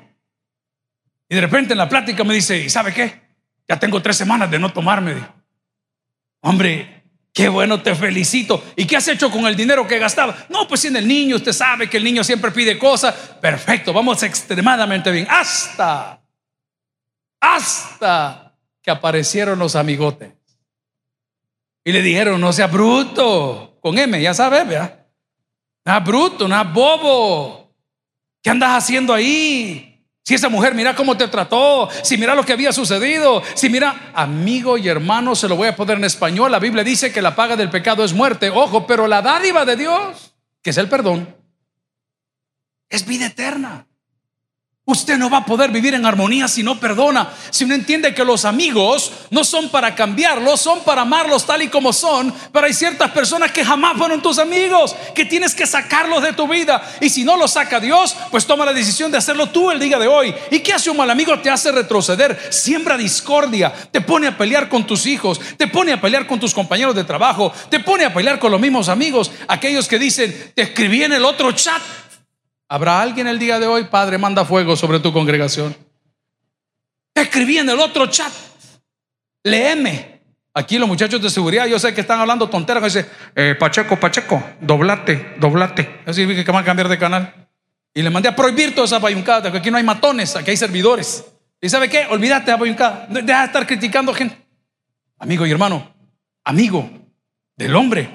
Y 1.27 1.35
de 1.35 1.41
repente 1.41 1.73
en 1.73 1.79
la 1.79 1.89
plática 1.89 2.23
me 2.23 2.35
dice, 2.35 2.59
¿y 2.59 2.69
sabe 2.69 2.93
qué? 2.93 3.21
Ya 3.67 3.79
tengo 3.79 4.01
tres 4.01 4.17
semanas 4.17 4.51
de 4.51 4.59
no 4.59 4.71
tomarme, 4.71 5.15
dijo. 5.15 5.33
Hombre, 6.41 6.92
Qué 7.33 7.49
bueno, 7.49 7.81
te 7.81 7.95
felicito. 7.95 8.63
¿Y 8.75 8.85
qué 8.85 8.97
has 8.97 9.07
hecho 9.07 9.31
con 9.31 9.47
el 9.47 9.55
dinero 9.55 9.87
que 9.87 9.97
gastaba? 9.97 10.45
No, 10.49 10.67
pues 10.67 10.85
en 10.85 10.95
el 10.95 11.07
niño, 11.07 11.37
usted 11.37 11.51
sabe 11.51 11.89
que 11.89 11.97
el 11.97 12.03
niño 12.03 12.23
siempre 12.23 12.51
pide 12.51 12.77
cosas. 12.77 13.15
Perfecto, 13.41 13.91
vamos 13.91 14.21
extremadamente 14.21 15.09
bien. 15.11 15.25
Hasta, 15.27 16.21
hasta 17.41 18.55
que 18.83 18.91
aparecieron 18.91 19.57
los 19.57 19.75
amigotes. 19.75 20.31
Y 21.83 21.91
le 21.91 22.03
dijeron, 22.03 22.39
no 22.39 22.53
sea 22.53 22.67
bruto, 22.67 23.79
con 23.81 23.97
M, 23.97 24.21
ya 24.21 24.35
sabes, 24.35 24.67
¿verdad? 24.67 25.07
No 25.85 26.01
bruto, 26.01 26.47
no 26.47 26.63
bobo. 26.65 27.75
¿Qué 28.43 28.51
andas 28.51 28.83
haciendo 28.83 29.11
ahí? 29.11 29.92
Si 30.23 30.33
esa 30.33 30.47
mujer, 30.47 30.73
mira 30.73 30.95
cómo 30.95 31.17
te 31.17 31.27
trató, 31.27 31.89
si 32.01 32.17
mira 32.17 32.33
lo 32.33 32.45
que 32.45 32.53
había 32.53 32.71
sucedido, 32.71 33.43
si 33.55 33.69
mira, 33.69 34.11
amigo 34.13 34.77
y 34.77 34.87
hermano, 34.87 35.35
se 35.35 35.49
lo 35.49 35.57
voy 35.57 35.67
a 35.67 35.75
poner 35.75 35.97
en 35.97 36.05
español, 36.05 36.49
la 36.49 36.59
Biblia 36.59 36.83
dice 36.83 37.11
que 37.11 37.21
la 37.21 37.35
paga 37.35 37.57
del 37.57 37.69
pecado 37.69 38.05
es 38.05 38.13
muerte, 38.13 38.49
ojo, 38.49 38.87
pero 38.87 39.07
la 39.07 39.21
dádiva 39.21 39.65
de 39.65 39.75
Dios, 39.75 40.33
que 40.61 40.69
es 40.69 40.77
el 40.77 40.87
perdón, 40.87 41.35
es 42.89 43.05
vida 43.05 43.25
eterna. 43.25 43.85
Usted 44.85 45.17
no 45.17 45.29
va 45.29 45.37
a 45.37 45.45
poder 45.45 45.71
vivir 45.71 45.93
en 45.93 46.05
armonía 46.05 46.45
si 46.49 46.61
no 46.61 46.77
perdona, 46.77 47.31
si 47.51 47.65
no 47.65 47.73
entiende 47.73 48.13
que 48.13 48.25
los 48.25 48.43
amigos 48.43 49.13
no 49.29 49.45
son 49.45 49.69
para 49.69 49.95
cambiarlos, 49.95 50.59
son 50.59 50.81
para 50.81 51.03
amarlos 51.03 51.45
tal 51.45 51.61
y 51.61 51.69
como 51.69 51.93
son, 51.93 52.33
pero 52.51 52.65
hay 52.65 52.73
ciertas 52.73 53.09
personas 53.11 53.53
que 53.53 53.63
jamás 53.63 53.97
fueron 53.97 54.21
tus 54.21 54.39
amigos, 54.39 54.93
que 55.15 55.23
tienes 55.23 55.55
que 55.55 55.65
sacarlos 55.65 56.21
de 56.21 56.33
tu 56.33 56.49
vida. 56.49 56.83
Y 56.99 57.09
si 57.09 57.23
no 57.23 57.37
los 57.37 57.53
saca 57.53 57.79
Dios, 57.79 58.13
pues 58.29 58.45
toma 58.45 58.65
la 58.65 58.73
decisión 58.73 59.09
de 59.09 59.19
hacerlo 59.19 59.47
tú 59.47 59.71
el 59.71 59.79
día 59.79 59.97
de 59.97 60.09
hoy. 60.09 60.35
¿Y 60.51 60.59
qué 60.59 60.73
hace 60.73 60.89
un 60.89 60.97
mal 60.97 61.09
amigo? 61.09 61.39
Te 61.39 61.49
hace 61.49 61.71
retroceder, 61.71 62.37
siembra 62.49 62.97
discordia, 62.97 63.71
te 63.89 64.01
pone 64.01 64.27
a 64.27 64.37
pelear 64.37 64.67
con 64.67 64.85
tus 64.85 65.05
hijos, 65.05 65.39
te 65.55 65.67
pone 65.67 65.93
a 65.93 66.01
pelear 66.01 66.27
con 66.27 66.41
tus 66.41 66.53
compañeros 66.53 66.93
de 66.93 67.05
trabajo, 67.05 67.53
te 67.69 67.79
pone 67.79 68.03
a 68.03 68.13
pelear 68.13 68.37
con 68.37 68.51
los 68.51 68.59
mismos 68.59 68.89
amigos, 68.89 69.31
aquellos 69.47 69.87
que 69.87 69.97
dicen, 69.97 70.51
te 70.53 70.63
escribí 70.63 71.05
en 71.05 71.13
el 71.13 71.23
otro 71.23 71.53
chat 71.53 71.81
¿Habrá 72.73 73.03
alguien 73.03 73.27
el 73.27 73.37
día 73.37 73.59
de 73.59 73.67
hoy, 73.67 73.83
Padre, 73.83 74.17
manda 74.17 74.43
fuego 74.45 74.75
sobre 74.75 74.99
tu 74.99 75.13
congregación? 75.13 75.77
escribí 77.13 77.59
en 77.59 77.69
el 77.69 77.79
otro 77.79 78.07
chat. 78.07 78.33
Léeme. 79.43 80.21
Aquí 80.55 80.79
los 80.79 80.87
muchachos 80.87 81.21
de 81.21 81.29
seguridad, 81.29 81.67
yo 81.67 81.77
sé 81.77 81.93
que 81.93 82.01
están 82.01 82.19
hablando 82.19 82.49
tonteras. 82.49 82.83
Dice, 82.83 83.07
eh, 83.35 83.55
Pacheco, 83.59 83.99
Pacheco, 83.99 84.43
doblate, 84.59 85.35
doblate. 85.37 85.99
Eso 86.03 86.13
significa 86.13 86.43
que 86.43 86.51
van 86.51 86.63
a 86.63 86.65
cambiar 86.65 86.87
de 86.89 86.97
canal. 86.97 87.47
Y 87.93 88.01
le 88.01 88.09
mandé 88.09 88.29
a 88.29 88.35
prohibir 88.35 88.73
toda 88.73 88.85
esa 88.85 88.97
bayuncada, 88.97 89.51
que 89.51 89.59
aquí 89.59 89.69
no 89.69 89.77
hay 89.77 89.83
matones, 89.83 90.35
aquí 90.35 90.49
hay 90.49 90.57
servidores. 90.57 91.25
¿Y 91.61 91.69
sabe 91.69 91.87
qué? 91.87 92.07
Olvídate 92.09 92.49
de 92.49 92.57
bayuncada. 92.57 93.05
Deja 93.07 93.41
de 93.41 93.45
estar 93.45 93.67
criticando 93.67 94.15
gente. 94.15 94.35
Amigo 95.19 95.45
y 95.45 95.51
hermano, 95.51 95.93
amigo 96.43 96.89
del 97.55 97.75
hombre, 97.75 98.09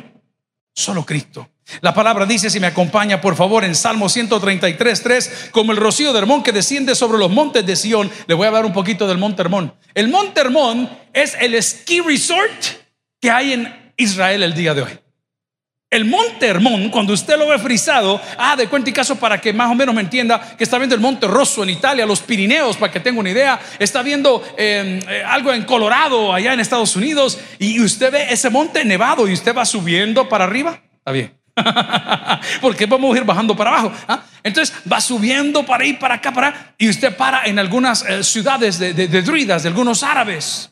solo 0.75 1.07
Cristo. 1.07 1.49
La 1.81 1.95
palabra 1.95 2.27
dice, 2.27 2.51
si 2.51 2.61
me 2.61 2.67
acompaña 2.67 3.21
por 3.21 3.37
favor 3.37 3.65
en 3.65 3.75
Salmo 3.75 4.09
133, 4.09 5.03
3, 5.03 5.49
como 5.51 5.73
el 5.73 5.79
rocío 5.79 6.13
de 6.13 6.19
Hermón 6.19 6.43
que 6.43 6.53
desciende 6.53 6.95
sobre 6.95 7.19
los 7.19 7.31
montes 7.31 7.65
de 7.67 7.77
Sión. 7.77 8.11
Le 8.27 8.35
voy 8.35 8.47
a 8.47 8.49
hablar 8.49 8.65
un 8.65 8.73
poquito 8.73 9.07
del 9.07 9.19
monte 9.19 9.43
Hermón. 9.43 9.75
El 9.95 10.09
monte 10.09 10.41
Hermón 10.41 10.91
es 11.13 11.37
el 11.41 11.63
ski 11.63 12.01
resort 12.01 12.65
que 13.21 13.31
hay 13.31 13.53
en 13.53 13.93
Israel 13.97 14.43
el 14.43 14.55
día 14.55 14.75
de 14.75 14.83
hoy. 14.83 14.99
El 15.91 16.05
monte 16.05 16.47
Hermón, 16.47 16.91
cuando 16.91 17.15
usted 17.15 17.39
lo 17.39 17.49
ve 17.49 17.59
frisado, 17.59 18.21
ah, 18.37 18.57
de 18.57 18.69
cuenta 18.69 18.91
y 18.91 18.93
caso 18.93 19.17
para 19.17 19.41
que 19.41 19.55
más 19.55 19.71
o 19.71 19.75
menos 19.75 19.95
me 19.95 20.03
entienda, 20.03 20.55
que 20.57 20.65
está 20.65 20.77
viendo 20.77 20.95
el 20.95 21.01
monte 21.01 21.27
Rosso 21.27 21.63
en 21.63 21.71
Italia, 21.71 22.05
los 22.05 22.21
Pirineos, 22.21 22.77
para 22.77 22.93
que 22.93 23.01
tenga 23.01 23.21
una 23.21 23.31
idea, 23.31 23.59
está 23.79 24.03
viendo 24.03 24.43
em, 24.59 25.01
eh, 25.09 25.23
algo 25.27 25.51
en 25.51 25.65
Colorado, 25.65 26.35
allá 26.35 26.53
en 26.53 26.61
Estados 26.61 26.95
Unidos, 26.95 27.39
y 27.59 27.81
usted 27.81 28.13
ve 28.13 28.27
ese 28.31 28.51
monte 28.51 28.85
nevado 28.85 29.27
y 29.27 29.33
usted 29.33 29.57
va 29.57 29.65
subiendo 29.65 30.29
para 30.29 30.45
arriba, 30.45 30.83
está 30.99 31.11
bien. 31.11 31.38
Porque 32.61 32.87
vamos 32.87 33.15
a 33.15 33.19
ir 33.19 33.25
bajando 33.25 33.57
para 33.57 33.71
abajo. 33.71 33.93
¿ah? 34.07 34.23
Entonces 34.43 34.75
va 34.91 35.01
subiendo 35.01 35.65
para 35.65 35.85
ahí, 35.85 35.95
para 35.95 36.15
acá, 36.15 36.33
para 36.33 36.75
y 36.79 36.89
usted 36.89 37.17
para 37.17 37.45
en 37.45 37.59
algunas 37.59 38.05
eh, 38.05 38.23
ciudades 38.23 38.79
de, 38.79 38.93
druidas, 39.23 39.63
de 39.63 39.69
algunos 39.69 40.03
árabes 40.03 40.71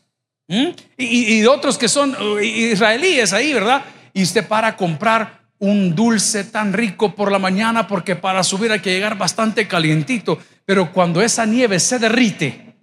y, 0.97 1.41
de 1.41 1.47
otros 1.47 1.77
que 1.77 1.89
son 1.89 2.15
uh, 2.15 2.39
israelíes 2.39 3.33
ahí, 3.33 3.53
¿verdad? 3.53 3.83
y 4.17 4.23
usted 4.23 4.47
para 4.47 4.75
comprar 4.75 5.43
un 5.59 5.93
dulce 5.93 6.43
tan 6.45 6.73
rico 6.73 7.13
por 7.13 7.31
la 7.31 7.37
mañana 7.37 7.87
porque 7.87 8.15
para 8.15 8.43
subir 8.43 8.71
hay 8.71 8.79
que 8.79 8.91
llegar 8.91 9.15
bastante 9.15 9.67
calientito, 9.67 10.39
pero 10.65 10.91
cuando 10.91 11.21
esa 11.21 11.45
nieve 11.45 11.79
se 11.79 11.99
derrite, 11.99 12.75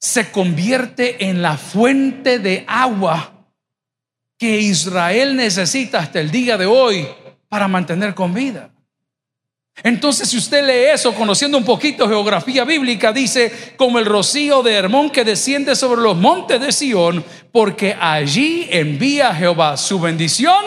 se 0.00 0.32
convierte 0.32 1.26
en 1.26 1.42
la 1.42 1.56
fuente 1.56 2.40
de 2.40 2.64
agua 2.66 3.41
que 4.42 4.58
Israel 4.58 5.36
necesita 5.36 6.00
hasta 6.00 6.18
el 6.18 6.28
día 6.28 6.58
de 6.58 6.66
hoy 6.66 7.06
para 7.48 7.68
mantener 7.68 8.12
con 8.12 8.34
vida. 8.34 8.72
Entonces, 9.84 10.30
si 10.30 10.36
usted 10.36 10.66
lee 10.66 10.92
eso, 10.92 11.14
conociendo 11.14 11.56
un 11.56 11.64
poquito 11.64 12.08
geografía 12.08 12.64
bíblica, 12.64 13.12
dice, 13.12 13.74
como 13.76 14.00
el 14.00 14.04
rocío 14.04 14.64
de 14.64 14.72
Hermón 14.74 15.10
que 15.10 15.22
desciende 15.22 15.76
sobre 15.76 16.02
los 16.02 16.16
montes 16.16 16.60
de 16.60 16.72
Sión, 16.72 17.24
porque 17.52 17.96
allí 18.00 18.66
envía 18.68 19.32
Jehová 19.32 19.76
su 19.76 20.00
bendición 20.00 20.64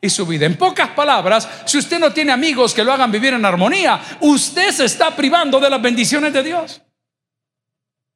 y 0.00 0.10
su 0.10 0.26
vida. 0.26 0.44
En 0.44 0.56
pocas 0.56 0.88
palabras, 0.88 1.48
si 1.64 1.78
usted 1.78 2.00
no 2.00 2.12
tiene 2.12 2.32
amigos 2.32 2.74
que 2.74 2.82
lo 2.82 2.92
hagan 2.92 3.12
vivir 3.12 3.34
en 3.34 3.44
armonía, 3.44 4.00
usted 4.18 4.72
se 4.72 4.86
está 4.86 5.14
privando 5.14 5.60
de 5.60 5.70
las 5.70 5.80
bendiciones 5.80 6.32
de 6.32 6.42
Dios. 6.42 6.82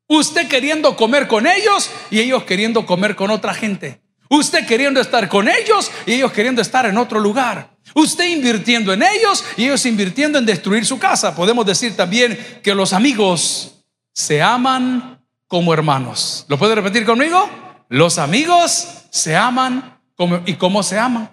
Usted 0.08 0.48
queriendo 0.48 0.96
comer 0.96 1.28
con 1.28 1.46
ellos 1.46 1.92
y 2.10 2.18
ellos 2.18 2.42
queriendo 2.42 2.84
comer 2.84 3.14
con 3.14 3.30
otra 3.30 3.54
gente. 3.54 4.04
Usted 4.28 4.66
queriendo 4.66 5.00
estar 5.00 5.28
con 5.28 5.48
ellos 5.48 5.90
y 6.04 6.14
ellos 6.14 6.32
queriendo 6.32 6.62
estar 6.62 6.86
en 6.86 6.98
otro 6.98 7.20
lugar. 7.20 7.76
Usted 7.94 8.24
invirtiendo 8.24 8.92
en 8.92 9.02
ellos 9.02 9.44
y 9.56 9.64
ellos 9.64 9.86
invirtiendo 9.86 10.38
en 10.38 10.46
destruir 10.46 10.84
su 10.84 10.98
casa. 10.98 11.34
Podemos 11.34 11.64
decir 11.64 11.96
también 11.96 12.60
que 12.62 12.74
los 12.74 12.92
amigos 12.92 13.84
se 14.12 14.42
aman 14.42 15.24
como 15.46 15.72
hermanos. 15.72 16.44
¿Lo 16.48 16.58
puede 16.58 16.74
repetir 16.74 17.04
conmigo? 17.04 17.48
Los 17.88 18.18
amigos 18.18 19.04
se 19.10 19.36
aman 19.36 20.00
como... 20.16 20.40
¿Y 20.46 20.54
cómo 20.54 20.82
se 20.82 20.98
aman? 20.98 21.30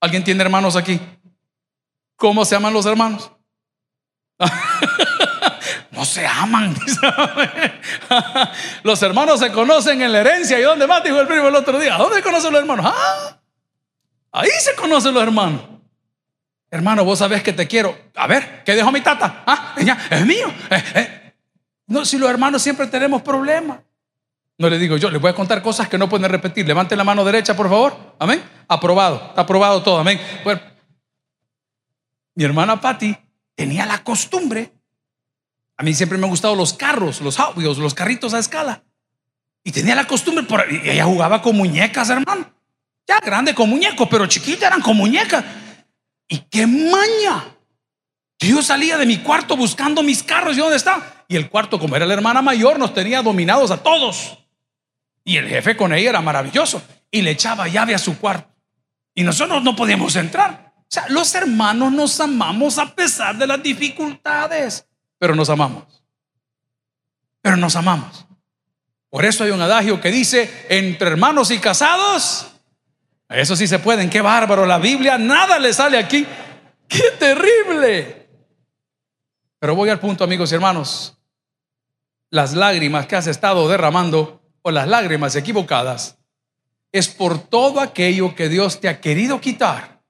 ¿Alguien 0.00 0.24
tiene 0.24 0.42
hermanos 0.42 0.76
aquí? 0.76 1.00
¿Cómo 2.16 2.44
se 2.44 2.56
aman 2.56 2.72
los 2.72 2.86
hermanos? 2.86 3.30
se 6.04 6.26
aman. 6.26 6.74
los 8.82 9.02
hermanos 9.02 9.40
se 9.40 9.52
conocen 9.52 10.02
en 10.02 10.12
la 10.12 10.20
herencia. 10.20 10.58
¿Y 10.58 10.62
dónde 10.62 10.86
más? 10.86 11.02
Dijo 11.02 11.20
el 11.20 11.26
primo 11.26 11.48
el 11.48 11.56
otro 11.56 11.78
día. 11.78 11.96
¿Dónde 11.96 12.22
conocen 12.22 12.52
los 12.52 12.60
hermanos? 12.60 12.86
Ah, 12.88 13.38
Ahí 14.32 14.50
se 14.58 14.74
conocen 14.74 15.14
los 15.14 15.22
hermanos. 15.22 15.60
Hermano, 16.68 17.04
vos 17.04 17.20
sabés 17.20 17.42
que 17.42 17.52
te 17.52 17.68
quiero. 17.68 17.96
A 18.16 18.26
ver, 18.26 18.64
¿qué 18.64 18.74
dejó 18.74 18.90
mi 18.90 19.00
tata? 19.00 19.44
Ah, 19.46 19.76
es 20.10 20.26
mío. 20.26 20.52
Eh, 20.70 20.84
eh. 20.96 21.34
No, 21.86 22.04
si 22.04 22.18
los 22.18 22.28
hermanos 22.28 22.60
siempre 22.60 22.88
tenemos 22.88 23.22
problemas. 23.22 23.78
No 24.58 24.68
le 24.68 24.78
digo 24.78 24.96
yo, 24.96 25.10
les 25.10 25.20
voy 25.20 25.30
a 25.30 25.34
contar 25.34 25.62
cosas 25.62 25.88
que 25.88 25.98
no 25.98 26.08
pueden 26.08 26.28
repetir. 26.28 26.66
Levante 26.66 26.96
la 26.96 27.04
mano 27.04 27.24
derecha, 27.24 27.54
por 27.54 27.68
favor. 27.68 28.16
Amén. 28.18 28.42
Aprobado. 28.66 29.26
Está 29.28 29.42
aprobado 29.42 29.82
todo. 29.84 29.98
Amén. 29.98 30.20
mi 32.34 32.44
hermana 32.44 32.80
Patty 32.80 33.16
tenía 33.54 33.86
la 33.86 34.02
costumbre. 34.02 34.72
Mí 35.84 35.92
siempre 35.92 36.16
me 36.16 36.24
han 36.24 36.30
gustado 36.30 36.56
los 36.56 36.72
carros, 36.72 37.20
los 37.20 37.38
audios, 37.38 37.76
los 37.76 37.92
carritos 37.92 38.32
a 38.32 38.38
escala. 38.38 38.82
Y 39.62 39.70
tenía 39.70 39.94
la 39.94 40.06
costumbre, 40.06 40.46
y 40.70 40.88
ella 40.88 41.04
jugaba 41.04 41.42
con 41.42 41.56
muñecas, 41.56 42.08
hermano. 42.08 42.50
Ya 43.06 43.18
grande 43.20 43.54
con 43.54 43.68
muñecos, 43.68 44.08
pero 44.10 44.26
chiquita 44.26 44.66
eran 44.66 44.80
con 44.80 44.96
muñecas. 44.96 45.44
Y 46.26 46.38
qué 46.38 46.66
maña. 46.66 47.44
Yo 48.38 48.62
salía 48.62 48.96
de 48.96 49.04
mi 49.04 49.18
cuarto 49.18 49.56
buscando 49.56 50.02
mis 50.02 50.22
carros 50.22 50.56
y 50.56 50.60
dónde 50.60 50.76
está. 50.76 51.24
Y 51.28 51.36
el 51.36 51.50
cuarto, 51.50 51.78
como 51.78 51.96
era 51.96 52.06
la 52.06 52.14
hermana 52.14 52.40
mayor, 52.40 52.78
nos 52.78 52.94
tenía 52.94 53.22
dominados 53.22 53.70
a 53.70 53.82
todos. 53.82 54.38
Y 55.22 55.36
el 55.36 55.48
jefe 55.48 55.76
con 55.76 55.92
ella 55.92 56.10
era 56.10 56.20
maravilloso. 56.22 56.82
Y 57.10 57.20
le 57.20 57.32
echaba 57.32 57.68
llave 57.68 57.94
a 57.94 57.98
su 57.98 58.18
cuarto. 58.18 58.50
Y 59.14 59.22
nosotros 59.22 59.62
no 59.62 59.76
podíamos 59.76 60.16
entrar. 60.16 60.72
O 60.78 60.86
sea, 60.88 61.06
los 61.08 61.34
hermanos 61.34 61.92
nos 61.92 62.18
amamos 62.20 62.78
a 62.78 62.94
pesar 62.94 63.36
de 63.36 63.46
las 63.46 63.62
dificultades. 63.62 64.86
Pero 65.24 65.34
nos 65.34 65.48
amamos. 65.48 65.84
Pero 67.40 67.56
nos 67.56 67.74
amamos. 67.76 68.26
Por 69.08 69.24
eso 69.24 69.42
hay 69.42 69.52
un 69.52 69.62
adagio 69.62 69.98
que 69.98 70.10
dice, 70.10 70.66
entre 70.68 71.08
hermanos 71.08 71.50
y 71.50 71.58
casados, 71.60 72.48
eso 73.30 73.56
sí 73.56 73.66
se 73.66 73.78
pueden, 73.78 74.10
qué 74.10 74.20
bárbaro. 74.20 74.66
La 74.66 74.76
Biblia 74.76 75.16
nada 75.16 75.58
le 75.58 75.72
sale 75.72 75.96
aquí. 75.96 76.26
Qué 76.86 77.12
terrible. 77.18 78.28
Pero 79.58 79.74
voy 79.74 79.88
al 79.88 79.98
punto, 79.98 80.24
amigos 80.24 80.52
y 80.52 80.56
hermanos. 80.56 81.16
Las 82.28 82.52
lágrimas 82.52 83.06
que 83.06 83.16
has 83.16 83.26
estado 83.26 83.66
derramando 83.66 84.42
o 84.60 84.70
las 84.70 84.86
lágrimas 84.86 85.34
equivocadas 85.36 86.18
es 86.92 87.08
por 87.08 87.38
todo 87.38 87.80
aquello 87.80 88.34
que 88.34 88.50
Dios 88.50 88.78
te 88.78 88.90
ha 88.90 89.00
querido 89.00 89.40
quitar 89.40 90.02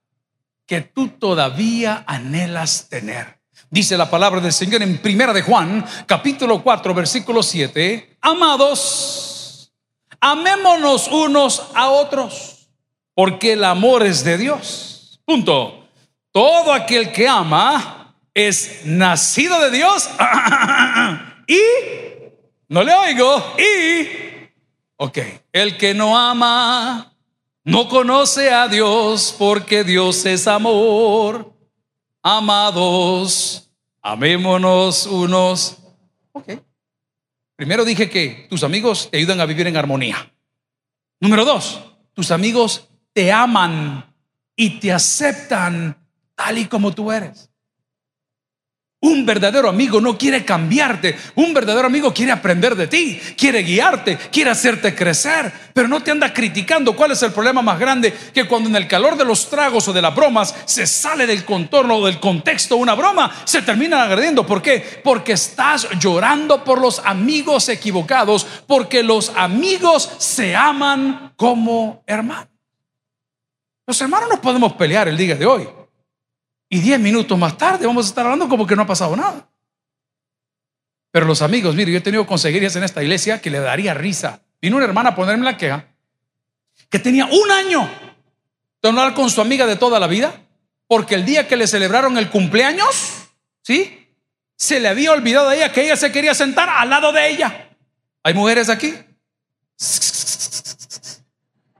que 0.66 0.80
tú 0.80 1.06
todavía 1.06 2.02
anhelas 2.04 2.88
tener. 2.88 3.43
Dice 3.74 3.96
la 3.96 4.08
palabra 4.08 4.40
del 4.40 4.52
Señor 4.52 4.84
en 4.84 4.98
Primera 4.98 5.32
de 5.32 5.42
Juan, 5.42 5.84
capítulo 6.06 6.62
4, 6.62 6.94
versículo 6.94 7.42
7. 7.42 8.18
Amados, 8.20 9.72
amémonos 10.20 11.08
unos 11.08 11.60
a 11.74 11.90
otros 11.90 12.68
porque 13.16 13.54
el 13.54 13.64
amor 13.64 14.06
es 14.06 14.22
de 14.22 14.38
Dios. 14.38 15.20
Punto. 15.24 15.88
Todo 16.30 16.72
aquel 16.72 17.10
que 17.10 17.26
ama 17.26 18.14
es 18.32 18.82
nacido 18.84 19.58
de 19.58 19.72
Dios 19.72 20.08
y, 21.48 21.58
no 22.68 22.84
le 22.84 22.94
oigo, 22.94 23.54
y, 23.58 24.08
ok, 24.98 25.18
el 25.52 25.76
que 25.76 25.94
no 25.94 26.16
ama 26.16 27.12
no 27.64 27.88
conoce 27.88 28.54
a 28.54 28.68
Dios 28.68 29.34
porque 29.36 29.82
Dios 29.82 30.24
es 30.26 30.46
amor. 30.46 31.52
Amados, 32.22 33.63
amémonos 34.04 35.06
unos. 35.06 35.78
Ok. 36.32 36.60
Primero 37.56 37.84
dije 37.84 38.08
que 38.10 38.46
tus 38.50 38.62
amigos 38.62 39.08
te 39.10 39.16
ayudan 39.16 39.40
a 39.40 39.46
vivir 39.46 39.66
en 39.66 39.76
armonía. 39.76 40.32
Número 41.20 41.44
dos, 41.44 41.80
tus 42.12 42.30
amigos 42.30 42.88
te 43.12 43.32
aman 43.32 44.14
y 44.54 44.78
te 44.78 44.92
aceptan 44.92 45.96
tal 46.34 46.58
y 46.58 46.66
como 46.66 46.92
tú 46.92 47.10
eres. 47.10 47.50
Un 49.04 49.26
verdadero 49.26 49.68
amigo 49.68 50.00
no 50.00 50.16
quiere 50.16 50.46
cambiarte. 50.46 51.14
Un 51.34 51.52
verdadero 51.52 51.86
amigo 51.86 52.14
quiere 52.14 52.32
aprender 52.32 52.74
de 52.74 52.86
ti, 52.86 53.20
quiere 53.36 53.62
guiarte, 53.62 54.16
quiere 54.32 54.50
hacerte 54.50 54.94
crecer, 54.94 55.52
pero 55.74 55.88
no 55.88 56.02
te 56.02 56.10
anda 56.10 56.32
criticando. 56.32 56.96
¿Cuál 56.96 57.10
es 57.10 57.22
el 57.22 57.30
problema 57.30 57.60
más 57.60 57.78
grande? 57.78 58.14
Que 58.32 58.48
cuando 58.48 58.70
en 58.70 58.76
el 58.76 58.88
calor 58.88 59.18
de 59.18 59.26
los 59.26 59.50
tragos 59.50 59.86
o 59.88 59.92
de 59.92 60.00
las 60.00 60.14
bromas 60.14 60.54
se 60.64 60.86
sale 60.86 61.26
del 61.26 61.44
contorno 61.44 61.96
o 61.96 62.06
del 62.06 62.18
contexto 62.18 62.76
una 62.76 62.94
broma, 62.94 63.30
se 63.44 63.60
terminan 63.60 64.00
agrediendo. 64.00 64.46
¿Por 64.46 64.62
qué? 64.62 65.02
Porque 65.04 65.32
estás 65.32 65.86
llorando 66.00 66.64
por 66.64 66.80
los 66.80 66.98
amigos 67.00 67.68
equivocados, 67.68 68.46
porque 68.66 69.02
los 69.02 69.32
amigos 69.36 70.12
se 70.16 70.56
aman 70.56 71.34
como 71.36 72.02
hermanos. 72.06 72.48
Los 73.86 74.00
hermanos 74.00 74.30
no 74.30 74.40
podemos 74.40 74.72
pelear 74.72 75.08
el 75.08 75.16
día 75.18 75.34
de 75.34 75.44
hoy. 75.44 75.68
Y 76.74 76.80
diez 76.80 76.98
minutos 76.98 77.38
más 77.38 77.56
tarde 77.56 77.86
vamos 77.86 78.04
a 78.04 78.08
estar 78.08 78.24
hablando 78.24 78.48
como 78.48 78.66
que 78.66 78.74
no 78.74 78.82
ha 78.82 78.86
pasado 78.86 79.14
nada. 79.14 79.48
Pero 81.12 81.24
los 81.24 81.40
amigos, 81.40 81.76
mire, 81.76 81.92
yo 81.92 81.98
he 81.98 82.00
tenido 82.00 82.26
consejerías 82.26 82.74
en 82.74 82.82
esta 82.82 83.00
iglesia 83.00 83.40
que 83.40 83.48
le 83.48 83.60
daría 83.60 83.94
risa. 83.94 84.42
Vino 84.60 84.74
una 84.78 84.84
hermana 84.84 85.10
a 85.10 85.14
ponerme 85.14 85.44
la 85.44 85.56
queja 85.56 85.86
que 86.88 86.98
tenía 86.98 87.26
un 87.26 87.48
año 87.52 87.88
de 88.82 88.88
hablar 88.88 89.14
con 89.14 89.30
su 89.30 89.40
amiga 89.40 89.66
de 89.66 89.76
toda 89.76 90.00
la 90.00 90.08
vida, 90.08 90.34
porque 90.88 91.14
el 91.14 91.24
día 91.24 91.46
que 91.46 91.54
le 91.54 91.68
celebraron 91.68 92.18
el 92.18 92.28
cumpleaños, 92.28 93.28
¿sí? 93.62 94.08
Se 94.56 94.80
le 94.80 94.88
había 94.88 95.12
olvidado 95.12 95.50
a 95.50 95.54
ella 95.54 95.70
que 95.70 95.84
ella 95.84 95.94
se 95.94 96.10
quería 96.10 96.34
sentar 96.34 96.68
al 96.68 96.90
lado 96.90 97.12
de 97.12 97.30
ella. 97.30 97.70
¿Hay 98.24 98.34
mujeres 98.34 98.68
aquí? 98.68 98.96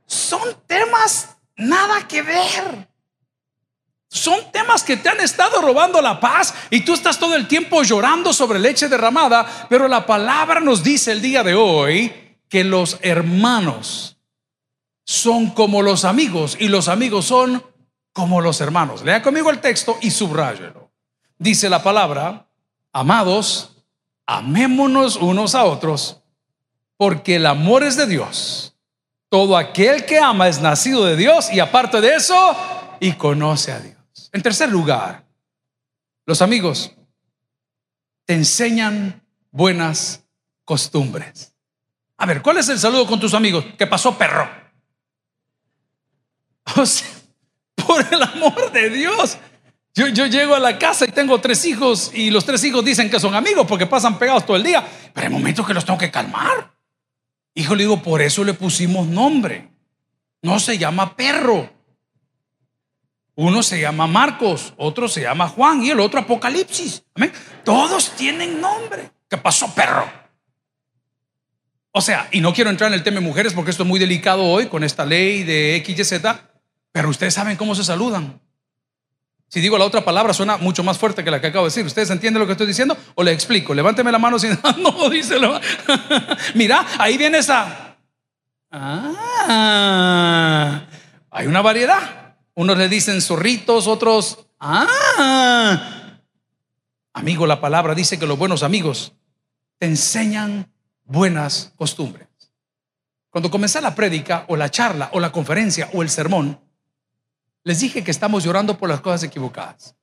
Son 0.07 0.55
temas 0.69 1.35
Nada 1.57 2.07
que 2.09 2.23
ver. 2.23 2.89
Son 4.15 4.53
temas 4.53 4.85
que 4.85 4.97
te 4.97 5.09
han 5.09 5.19
estado 5.19 5.61
robando 5.61 6.01
la 6.01 6.21
paz 6.21 6.55
y 6.71 6.83
tú 6.85 6.95
estás 6.95 7.19
todo 7.19 7.35
el 7.35 7.49
tiempo 7.49 7.83
llorando 7.83 8.33
sobre 8.33 8.61
leche 8.61 8.89
derramada, 8.89 9.67
pero 9.69 9.89
la 9.89 10.07
palabra 10.07 10.61
nos 10.61 10.85
dice 10.85 11.11
el 11.11 11.21
día 11.21 11.43
de 11.43 11.57
hoy 11.57 12.39
que 12.49 12.63
los 12.63 12.97
hermanos 13.03 14.17
son 15.05 15.51
como 15.51 15.83
los 15.83 16.05
amigos 16.05 16.57
y 16.61 16.69
los 16.69 16.87
amigos 16.87 17.25
son 17.25 17.65
como 18.13 18.41
los 18.41 18.61
hermanos. 18.61 19.03
Lea 19.03 19.21
conmigo 19.21 19.51
el 19.51 19.61
texto 19.61 19.99
y 20.01 20.13
subráyelo. 20.13 20.93
Dice 21.37 21.69
la 21.69 21.83
palabra, 21.83 22.47
amados, 22.93 23.83
amémonos 24.27 25.17
unos 25.17 25.57
a 25.57 25.65
otros, 25.65 26.23
porque 26.97 27.35
el 27.35 27.47
amor 27.47 27.83
es 27.83 27.97
de 27.97 28.07
Dios. 28.07 28.77
Todo 29.29 29.57
aquel 29.57 30.07
que 30.07 30.21
ama 30.21 30.47
es 30.47 30.61
nacido 30.61 31.05
de 31.05 31.17
Dios 31.17 31.53
y 31.53 31.59
aparte 31.59 32.01
de 32.01 32.15
eso, 32.15 32.57
y 33.01 33.15
conoce 33.15 33.73
a 33.73 33.81
Dios. 33.81 34.04
En 34.35 34.43
tercer 34.43 34.69
lugar, 34.69 35.25
los 36.27 36.43
amigos 36.43 36.93
te 38.27 38.35
enseñan 38.35 39.23
buenas 39.53 40.25
costumbres. 40.65 41.55
A 42.17 42.27
ver, 42.27 42.43
¿cuál 42.43 42.59
es 42.59 42.69
el 42.69 42.81
saludo 42.81 43.07
con 43.07 43.21
tus 43.21 43.33
amigos? 43.33 43.65
¿Qué 43.79 43.87
pasó, 43.87 44.19
perro? 44.19 44.51
O 46.77 46.85
sea, 46.85 47.07
por 47.77 48.05
el 48.13 48.21
amor 48.23 48.73
de 48.73 48.91
Dios. 48.91 49.39
Yo, 49.95 50.09
yo, 50.09 50.27
llego 50.27 50.57
a 50.57 50.59
la 50.59 50.81
casa 50.81 51.05
y 51.05 51.13
tengo 51.13 51.41
tres 51.41 51.65
hijos 51.65 52.11
y 52.13 52.31
los 52.31 52.45
tres 52.45 52.65
hijos 52.65 52.85
dicen 52.85 53.09
que 53.09 53.21
son 53.21 53.37
amigos 53.37 53.67
porque 53.69 53.87
pasan 53.87 54.19
pegados 54.19 54.45
todo 54.45 54.57
el 54.57 54.65
día. 54.65 54.85
Pero 55.13 55.29
hay 55.29 55.33
momentos 55.33 55.65
que 55.65 55.75
los 55.75 55.85
tengo 55.85 55.99
que 55.99 56.11
calmar. 56.11 56.75
Hijo, 57.55 57.77
le 57.77 57.85
digo, 57.85 58.03
por 58.03 58.21
eso 58.21 58.43
le 58.43 58.55
pusimos 58.55 59.07
nombre. 59.07 59.71
No 60.43 60.59
se 60.59 60.77
llama 60.77 61.15
perro. 61.15 61.74
Uno 63.37 63.63
se 63.63 63.81
llama 63.81 64.07
Marcos, 64.07 64.75
otro 64.77 65.09
se 65.09 65.23
llama 65.23 65.49
Juan 65.49 65.83
y 65.83 65.91
el 65.91 65.99
otro 65.99 66.21
Apocalipsis. 66.21 67.03
Amén. 67.15 67.33
Todos 67.65 68.13
tienen 68.13 68.61
nombre. 68.61 69.11
¿Qué 69.29 69.37
pasó, 69.37 69.75
perro? 69.75 70.09
O 71.91 72.01
sea, 72.01 72.29
y 72.33 72.41
no 72.41 72.53
quiero 72.53 72.71
entrar 72.71 72.89
en 72.89 72.95
el 72.95 73.03
tema 73.03 73.21
de 73.21 73.27
mujeres 73.27 73.53
porque 73.53 73.71
esto 73.71 73.83
es 73.83 73.89
muy 73.89 73.99
delicado 73.99 74.45
hoy 74.45 74.67
con 74.67 74.85
esta 74.85 75.05
ley 75.05 75.43
de 75.43 75.83
XYZ, 75.85 76.21
pero 76.93 77.09
ustedes 77.09 77.35
saben 77.35 77.57
cómo 77.57 77.75
se 77.75 77.85
saludan. 77.85 78.41
Si 79.49 79.61
digo 79.61 79.79
la 79.79 79.85
otra 79.85 80.05
palabra 80.05 80.35
suena 80.35 80.57
mucho 80.57 80.83
más 80.83 80.99
fuerte 80.99 81.23
que 81.23 81.31
la 81.31 81.41
que 81.41 81.49
acabo 81.49 81.65
de 81.65 81.69
decir. 81.69 81.87
¿Ustedes 81.87 82.11
entienden 82.11 82.41
lo 82.41 82.47
que 82.47 82.53
estoy 82.53 82.67
diciendo? 82.67 82.97
O 83.15 83.23
le 83.23 83.31
explico. 83.31 83.75
Levánteme 83.75 84.11
la 84.11 84.19
mano 84.19 84.39
si 84.39 84.49
no, 84.79 85.11
díselo. 85.11 85.61
Mira, 86.55 86.85
ahí 86.99 87.17
viene 87.17 87.39
esa. 87.39 87.97
Ah, 88.73 90.83
hay 91.31 91.47
una 91.47 91.63
variedad. 91.63 92.24
Unos 92.55 92.79
le 92.79 92.89
dicen 92.89 93.21
zorritos, 93.21 93.87
otros. 93.87 94.47
Ah, 94.61 96.21
amigo, 97.13 97.47
la 97.47 97.61
palabra 97.61 97.95
dice 97.95 98.19
que 98.19 98.27
los 98.27 98.39
buenos 98.39 98.63
amigos 98.63 99.13
te 99.79 99.87
enseñan 99.87 100.73
buenas 101.05 101.73
costumbres. 101.77 102.29
Cuando 103.31 103.51
comencé 103.51 103.81
la 103.81 103.95
prédica 103.95 104.45
o 104.49 104.57
la 104.57 104.71
charla 104.71 105.11
o 105.13 105.21
la 105.21 105.33
conferencia 105.33 105.91
o 105.93 106.03
el 106.03 106.09
sermón, 106.09 106.61
les 107.65 107.81
dije 107.81 108.05
que 108.05 108.13
estamos 108.13 108.45
llorando 108.45 108.79
por 108.79 108.89
las 108.89 109.01
cosas 109.01 109.25
equivocadas. 109.25 109.97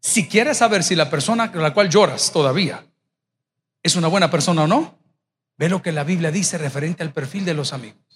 Si 0.00 0.26
quieres 0.26 0.58
saber 0.58 0.82
si 0.82 0.96
la 0.96 1.08
persona 1.08 1.52
con 1.52 1.62
la 1.62 1.72
cual 1.72 1.88
lloras 1.88 2.32
todavía 2.32 2.84
es 3.84 3.94
una 3.94 4.08
buena 4.08 4.30
persona 4.30 4.64
o 4.64 4.66
no, 4.66 4.98
ve 5.56 5.68
lo 5.68 5.80
que 5.80 5.92
la 5.92 6.02
Biblia 6.02 6.32
dice 6.32 6.58
referente 6.58 7.04
al 7.04 7.12
perfil 7.12 7.44
de 7.44 7.54
los 7.54 7.72
amigos. 7.72 8.11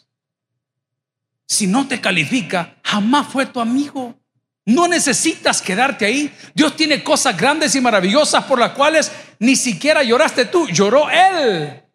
Si 1.46 1.66
no 1.66 1.87
te 1.87 2.00
califica, 2.00 2.76
jamás 2.82 3.28
fue 3.28 3.46
tu 3.46 3.61
amigo. 3.61 4.14
No 4.64 4.88
necesitas 4.88 5.62
quedarte 5.62 6.04
ahí. 6.04 6.32
Dios 6.54 6.74
tiene 6.74 7.04
cosas 7.04 7.37
grandes 7.37 7.74
y 7.76 7.80
maravillosas 7.80 8.44
por 8.44 8.59
las 8.59 8.72
cuales 8.72 9.12
ni 9.38 9.54
siquiera 9.54 10.02
lloraste 10.02 10.46
tú, 10.46 10.66
lloró 10.68 11.09
Él. 11.09 11.86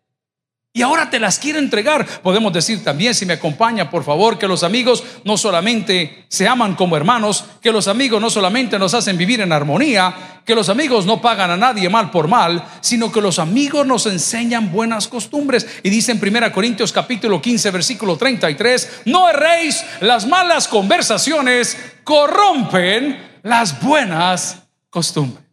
Y 0.74 0.84
ahora 0.84 1.10
te 1.10 1.20
las 1.20 1.38
quiere 1.38 1.60
entregar. 1.60 2.06
Podemos 2.22 2.54
decir 2.54 2.82
también, 2.82 3.14
si 3.14 3.26
me 3.26 3.34
acompaña, 3.34 3.90
por 3.90 4.06
favor, 4.06 4.38
que 4.38 4.48
los 4.48 4.64
amigos 4.64 5.04
no 5.26 5.38
solamente 5.38 6.26
se 6.30 6.48
aman 6.48 6.76
como 6.76 6.96
hermanos, 6.96 7.44
que 7.62 7.74
los 7.74 7.90
amigos 7.90 8.22
no 8.22 8.30
solamente 8.30 8.80
nos 8.80 8.94
hacen 8.94 9.18
vivir 9.18 9.42
en 9.42 9.52
armonía, 9.52 10.42
que 10.46 10.56
los 10.56 10.70
amigos 10.70 11.06
no 11.06 11.22
pagan 11.22 11.52
a 11.52 11.58
nadie 11.58 11.90
mal 11.90 12.10
por 12.10 12.30
mal, 12.30 12.66
sino 12.80 13.12
que 13.12 13.20
los 13.20 13.38
amigos 13.38 13.86
nos 13.86 14.06
enseñan 14.06 14.72
buenas 14.72 15.10
costumbres. 15.10 15.68
Y 15.84 15.90
dice 15.90 16.14
en 16.14 16.26
1 16.26 16.54
Corintios 16.54 16.94
capítulo 16.94 17.42
15, 17.42 17.70
versículo 17.70 18.16
33, 18.16 19.02
no 19.06 19.28
erréis, 19.28 19.84
las 20.00 20.26
malas 20.26 20.70
conversaciones 20.70 21.78
corrompen 22.06 23.42
las 23.44 23.82
buenas 23.82 24.64
costumbres. 24.90 25.44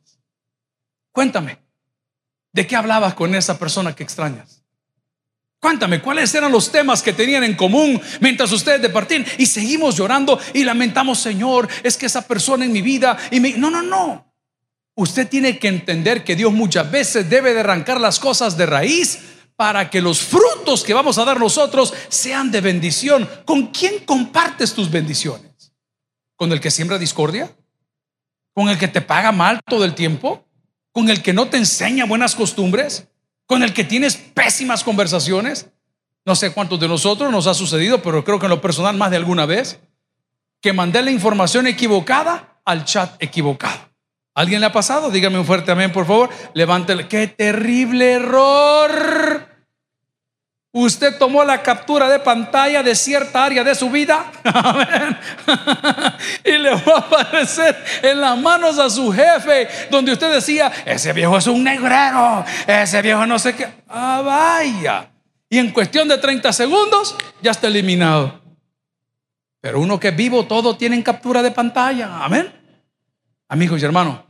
Cuéntame, 1.10 1.58
¿de 2.52 2.68
qué 2.68 2.76
hablabas 2.76 3.14
con 3.14 3.34
esa 3.34 3.58
persona 3.58 3.96
que 3.96 4.04
extrañas? 4.04 4.57
Cuéntame, 5.60 6.00
¿cuáles 6.00 6.32
eran 6.34 6.52
los 6.52 6.70
temas 6.70 7.02
que 7.02 7.12
tenían 7.12 7.42
en 7.42 7.56
común 7.56 8.00
mientras 8.20 8.52
ustedes 8.52 8.80
departían? 8.80 9.26
Y 9.38 9.46
seguimos 9.46 9.96
llorando 9.96 10.38
y 10.54 10.62
lamentamos, 10.62 11.18
Señor, 11.18 11.68
es 11.82 11.96
que 11.96 12.06
esa 12.06 12.26
persona 12.26 12.64
en 12.64 12.72
mi 12.72 12.80
vida 12.80 13.16
y 13.30 13.40
me... 13.40 13.52
No, 13.54 13.70
no, 13.70 13.82
no. 13.82 14.32
Usted 14.94 15.28
tiene 15.28 15.58
que 15.58 15.68
entender 15.68 16.22
que 16.22 16.36
Dios 16.36 16.52
muchas 16.52 16.88
veces 16.90 17.28
debe 17.28 17.54
de 17.54 17.60
arrancar 17.60 18.00
las 18.00 18.20
cosas 18.20 18.56
de 18.56 18.66
raíz 18.66 19.18
para 19.56 19.90
que 19.90 20.00
los 20.00 20.20
frutos 20.20 20.84
que 20.84 20.94
vamos 20.94 21.18
a 21.18 21.24
dar 21.24 21.40
nosotros 21.40 21.92
sean 22.08 22.52
de 22.52 22.60
bendición. 22.60 23.28
¿Con 23.44 23.68
quién 23.68 24.04
compartes 24.04 24.72
tus 24.72 24.88
bendiciones? 24.88 25.72
¿Con 26.36 26.52
el 26.52 26.60
que 26.60 26.70
siembra 26.70 26.98
discordia? 26.98 27.50
¿Con 28.54 28.68
el 28.68 28.78
que 28.78 28.86
te 28.86 29.00
paga 29.00 29.32
mal 29.32 29.60
todo 29.66 29.84
el 29.84 29.96
tiempo? 29.96 30.46
¿Con 30.92 31.10
el 31.10 31.22
que 31.22 31.32
no 31.32 31.48
te 31.48 31.56
enseña 31.56 32.04
buenas 32.04 32.36
costumbres? 32.36 33.08
Con 33.48 33.62
el 33.62 33.72
que 33.72 33.82
tienes 33.82 34.16
pésimas 34.16 34.84
conversaciones. 34.84 35.70
No 36.26 36.36
sé 36.36 36.52
cuántos 36.52 36.78
de 36.78 36.86
nosotros 36.86 37.32
nos 37.32 37.46
ha 37.46 37.54
sucedido, 37.54 38.02
pero 38.02 38.22
creo 38.22 38.38
que 38.38 38.44
en 38.44 38.50
lo 38.50 38.60
personal 38.60 38.96
más 38.96 39.10
de 39.10 39.16
alguna 39.16 39.46
vez, 39.46 39.80
que 40.60 40.74
mandé 40.74 41.02
la 41.02 41.10
información 41.10 41.66
equivocada 41.66 42.60
al 42.66 42.84
chat 42.84 43.20
equivocado. 43.20 43.88
¿Alguien 44.34 44.60
le 44.60 44.66
ha 44.66 44.72
pasado? 44.72 45.10
Dígame 45.10 45.38
un 45.38 45.46
fuerte 45.46 45.72
amén, 45.72 45.90
por 45.90 46.06
favor. 46.06 46.28
Levántele. 46.52 47.08
¡Qué 47.08 47.26
terrible 47.26 48.12
error! 48.12 49.47
Usted 50.70 51.16
tomó 51.18 51.44
la 51.44 51.62
captura 51.62 52.10
de 52.10 52.18
pantalla 52.18 52.82
de 52.82 52.94
cierta 52.94 53.44
área 53.44 53.64
de 53.64 53.74
su 53.74 53.90
vida 53.90 54.30
y 56.44 56.52
le 56.52 56.70
va 56.70 56.94
a 56.94 56.98
aparecer 56.98 57.76
en 58.02 58.20
las 58.20 58.38
manos 58.38 58.78
a 58.78 58.90
su 58.90 59.10
jefe, 59.10 59.66
donde 59.90 60.12
usted 60.12 60.32
decía, 60.32 60.70
ese 60.84 61.12
viejo 61.14 61.38
es 61.38 61.46
un 61.46 61.64
negrero, 61.64 62.44
ese 62.66 63.00
viejo 63.00 63.26
no 63.26 63.38
sé 63.38 63.56
qué. 63.56 63.66
Ah, 63.88 64.22
vaya. 64.24 65.10
Y 65.48 65.58
en 65.58 65.72
cuestión 65.72 66.06
de 66.06 66.18
30 66.18 66.52
segundos 66.52 67.16
ya 67.40 67.52
está 67.52 67.68
eliminado. 67.68 68.42
Pero 69.60 69.80
uno 69.80 69.98
que 69.98 70.08
es 70.08 70.16
vivo, 70.16 70.44
todo 70.46 70.76
tiene 70.76 71.02
captura 71.02 71.42
de 71.42 71.50
pantalla. 71.50 72.22
Amén. 72.22 72.52
Amigos 73.48 73.80
y 73.80 73.84
hermanos, 73.86 74.20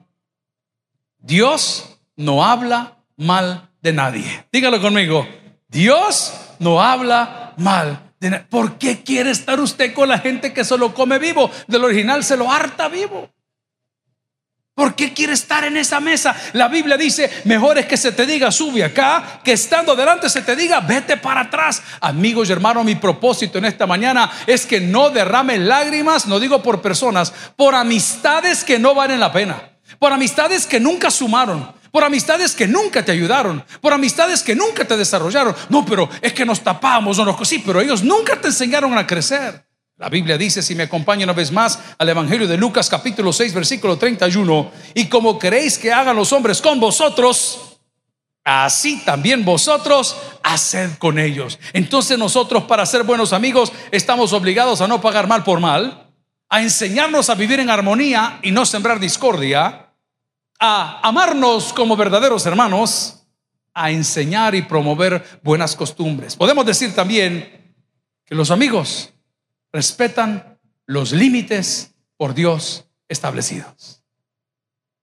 Dios 1.18 1.98
no 2.14 2.44
habla 2.44 2.98
mal 3.16 3.68
de 3.82 3.92
nadie. 3.92 4.46
Dígalo 4.52 4.80
conmigo. 4.80 5.26
Dios 5.68 6.32
no 6.58 6.82
habla 6.82 7.54
mal. 7.56 8.12
¿Por 8.50 8.78
qué 8.78 9.02
quiere 9.02 9.30
estar 9.30 9.60
usted 9.60 9.94
con 9.94 10.08
la 10.08 10.18
gente 10.18 10.52
que 10.52 10.64
solo 10.64 10.92
come 10.92 11.18
vivo? 11.18 11.50
Del 11.66 11.84
original 11.84 12.24
se 12.24 12.36
lo 12.36 12.50
harta 12.50 12.88
vivo. 12.88 13.30
¿Por 14.74 14.94
qué 14.94 15.12
quiere 15.12 15.32
estar 15.32 15.64
en 15.64 15.76
esa 15.76 15.98
mesa? 15.98 16.36
La 16.52 16.68
Biblia 16.68 16.96
dice, 16.96 17.28
mejor 17.44 17.78
es 17.78 17.86
que 17.86 17.96
se 17.96 18.12
te 18.12 18.24
diga, 18.26 18.52
sube 18.52 18.84
acá, 18.84 19.40
que 19.42 19.52
estando 19.52 19.96
delante 19.96 20.28
se 20.28 20.42
te 20.42 20.54
diga, 20.54 20.78
vete 20.78 21.16
para 21.16 21.40
atrás. 21.40 21.82
Amigos 22.00 22.48
y 22.48 22.52
hermanos, 22.52 22.84
mi 22.84 22.94
propósito 22.94 23.58
en 23.58 23.64
esta 23.64 23.88
mañana 23.88 24.30
es 24.46 24.66
que 24.66 24.80
no 24.80 25.10
derrame 25.10 25.58
lágrimas, 25.58 26.26
no 26.26 26.38
digo 26.38 26.62
por 26.62 26.80
personas, 26.80 27.34
por 27.56 27.74
amistades 27.74 28.62
que 28.62 28.78
no 28.78 28.94
valen 28.94 29.18
la 29.18 29.32
pena, 29.32 29.60
por 29.98 30.12
amistades 30.12 30.64
que 30.64 30.78
nunca 30.78 31.10
sumaron, 31.10 31.72
por 31.90 32.04
amistades 32.04 32.54
que 32.54 32.66
nunca 32.66 33.04
te 33.04 33.12
ayudaron, 33.12 33.64
por 33.80 33.92
amistades 33.92 34.42
que 34.42 34.54
nunca 34.54 34.84
te 34.84 34.96
desarrollaron. 34.96 35.54
No, 35.68 35.84
pero 35.84 36.08
es 36.20 36.32
que 36.32 36.44
nos 36.44 36.60
tapamos, 36.60 37.18
o 37.18 37.24
nos 37.24 37.48
sí, 37.48 37.62
pero 37.64 37.80
ellos 37.80 38.02
nunca 38.02 38.40
te 38.40 38.48
enseñaron 38.48 38.96
a 38.96 39.06
crecer. 39.06 39.64
La 39.98 40.08
Biblia 40.08 40.38
dice, 40.38 40.62
si 40.62 40.76
me 40.76 40.84
acompaña 40.84 41.24
una 41.24 41.32
vez 41.32 41.50
más 41.50 41.78
al 41.98 42.08
Evangelio 42.08 42.46
de 42.46 42.56
Lucas 42.56 42.88
capítulo 42.88 43.32
6 43.32 43.52
versículo 43.52 43.98
31, 43.98 44.70
y 44.94 45.06
como 45.06 45.38
queréis 45.40 45.76
que 45.76 45.92
hagan 45.92 46.14
los 46.14 46.32
hombres 46.32 46.62
con 46.62 46.78
vosotros, 46.78 47.80
así 48.44 49.02
también 49.04 49.44
vosotros 49.44 50.16
haced 50.44 50.98
con 50.98 51.18
ellos. 51.18 51.58
Entonces 51.72 52.16
nosotros 52.16 52.62
para 52.62 52.86
ser 52.86 53.02
buenos 53.02 53.32
amigos 53.32 53.72
estamos 53.90 54.32
obligados 54.32 54.80
a 54.80 54.86
no 54.86 55.00
pagar 55.00 55.26
mal 55.26 55.42
por 55.42 55.58
mal, 55.58 56.06
a 56.48 56.62
enseñarnos 56.62 57.28
a 57.28 57.34
vivir 57.34 57.58
en 57.58 57.68
armonía 57.68 58.38
y 58.42 58.52
no 58.52 58.64
sembrar 58.66 59.00
discordia, 59.00 59.87
a 60.58 61.00
amarnos 61.06 61.72
como 61.72 61.96
verdaderos 61.96 62.44
hermanos, 62.46 63.26
a 63.74 63.90
enseñar 63.90 64.54
y 64.54 64.62
promover 64.62 65.40
buenas 65.42 65.76
costumbres. 65.76 66.34
Podemos 66.36 66.66
decir 66.66 66.94
también 66.94 67.74
que 68.24 68.34
los 68.34 68.50
amigos 68.50 69.12
respetan 69.72 70.58
los 70.86 71.12
límites 71.12 71.94
por 72.16 72.34
Dios 72.34 72.86
establecidos. 73.08 74.02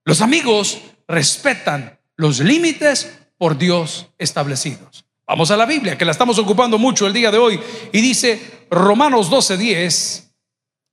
Los 0.04 0.20
amigos 0.20 0.78
respetan 1.08 1.98
los 2.16 2.40
límites 2.40 3.18
por 3.38 3.56
Dios 3.56 4.08
establecidos. 4.18 5.04
Vamos 5.26 5.50
a 5.50 5.56
la 5.56 5.66
Biblia, 5.66 5.98
que 5.98 6.04
la 6.04 6.12
estamos 6.12 6.38
ocupando 6.38 6.78
mucho 6.78 7.06
el 7.06 7.12
día 7.12 7.30
de 7.30 7.38
hoy. 7.38 7.60
Y 7.92 8.00
dice 8.00 8.66
Romanos 8.70 9.30
12:10, 9.30 10.30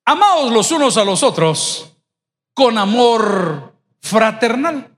amaos 0.05 0.51
los 0.51 0.71
unos 0.71 0.97
a 0.97 1.03
los 1.03 1.21
otros 1.21 1.97
con 2.53 2.77
amor 2.77 3.72
fraternal. 4.03 4.95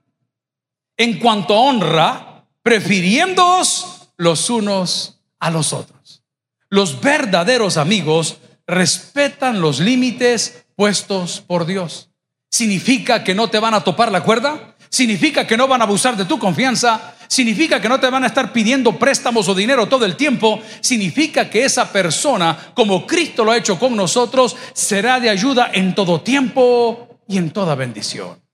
En 0.98 1.18
cuanto 1.18 1.54
a 1.54 1.60
honra, 1.60 2.46
prefiriéndoos 2.62 4.10
los 4.16 4.50
unos 4.50 5.20
a 5.38 5.50
los 5.50 5.72
otros. 5.72 6.22
Los 6.68 7.00
verdaderos 7.00 7.76
amigos 7.76 8.38
respetan 8.66 9.60
los 9.60 9.78
límites 9.78 10.66
puestos 10.74 11.40
por 11.46 11.64
Dios. 11.64 12.10
¿Significa 12.50 13.22
que 13.22 13.34
no 13.34 13.48
te 13.48 13.60
van 13.60 13.74
a 13.74 13.84
topar 13.84 14.10
la 14.10 14.22
cuerda? 14.22 14.74
¿Significa 14.88 15.46
que 15.46 15.56
no 15.56 15.68
van 15.68 15.82
a 15.82 15.84
abusar 15.84 16.16
de 16.16 16.24
tu 16.24 16.38
confianza? 16.38 17.14
¿Significa 17.28 17.80
que 17.80 17.88
no 17.88 18.00
te 18.00 18.10
van 18.10 18.24
a 18.24 18.28
estar 18.28 18.52
pidiendo 18.52 18.98
préstamos 18.98 19.48
o 19.48 19.54
dinero 19.54 19.86
todo 19.86 20.04
el 20.04 20.16
tiempo? 20.16 20.60
¿Significa 20.80 21.48
que 21.50 21.64
esa 21.64 21.92
persona, 21.92 22.72
como 22.74 23.06
Cristo 23.06 23.44
lo 23.44 23.52
ha 23.52 23.56
hecho 23.56 23.78
con 23.78 23.94
nosotros, 23.94 24.56
será 24.72 25.20
de 25.20 25.30
ayuda 25.30 25.70
en 25.72 25.94
todo 25.94 26.22
tiempo 26.22 27.20
y 27.28 27.36
en 27.36 27.50
toda 27.50 27.74
bendición? 27.74 28.45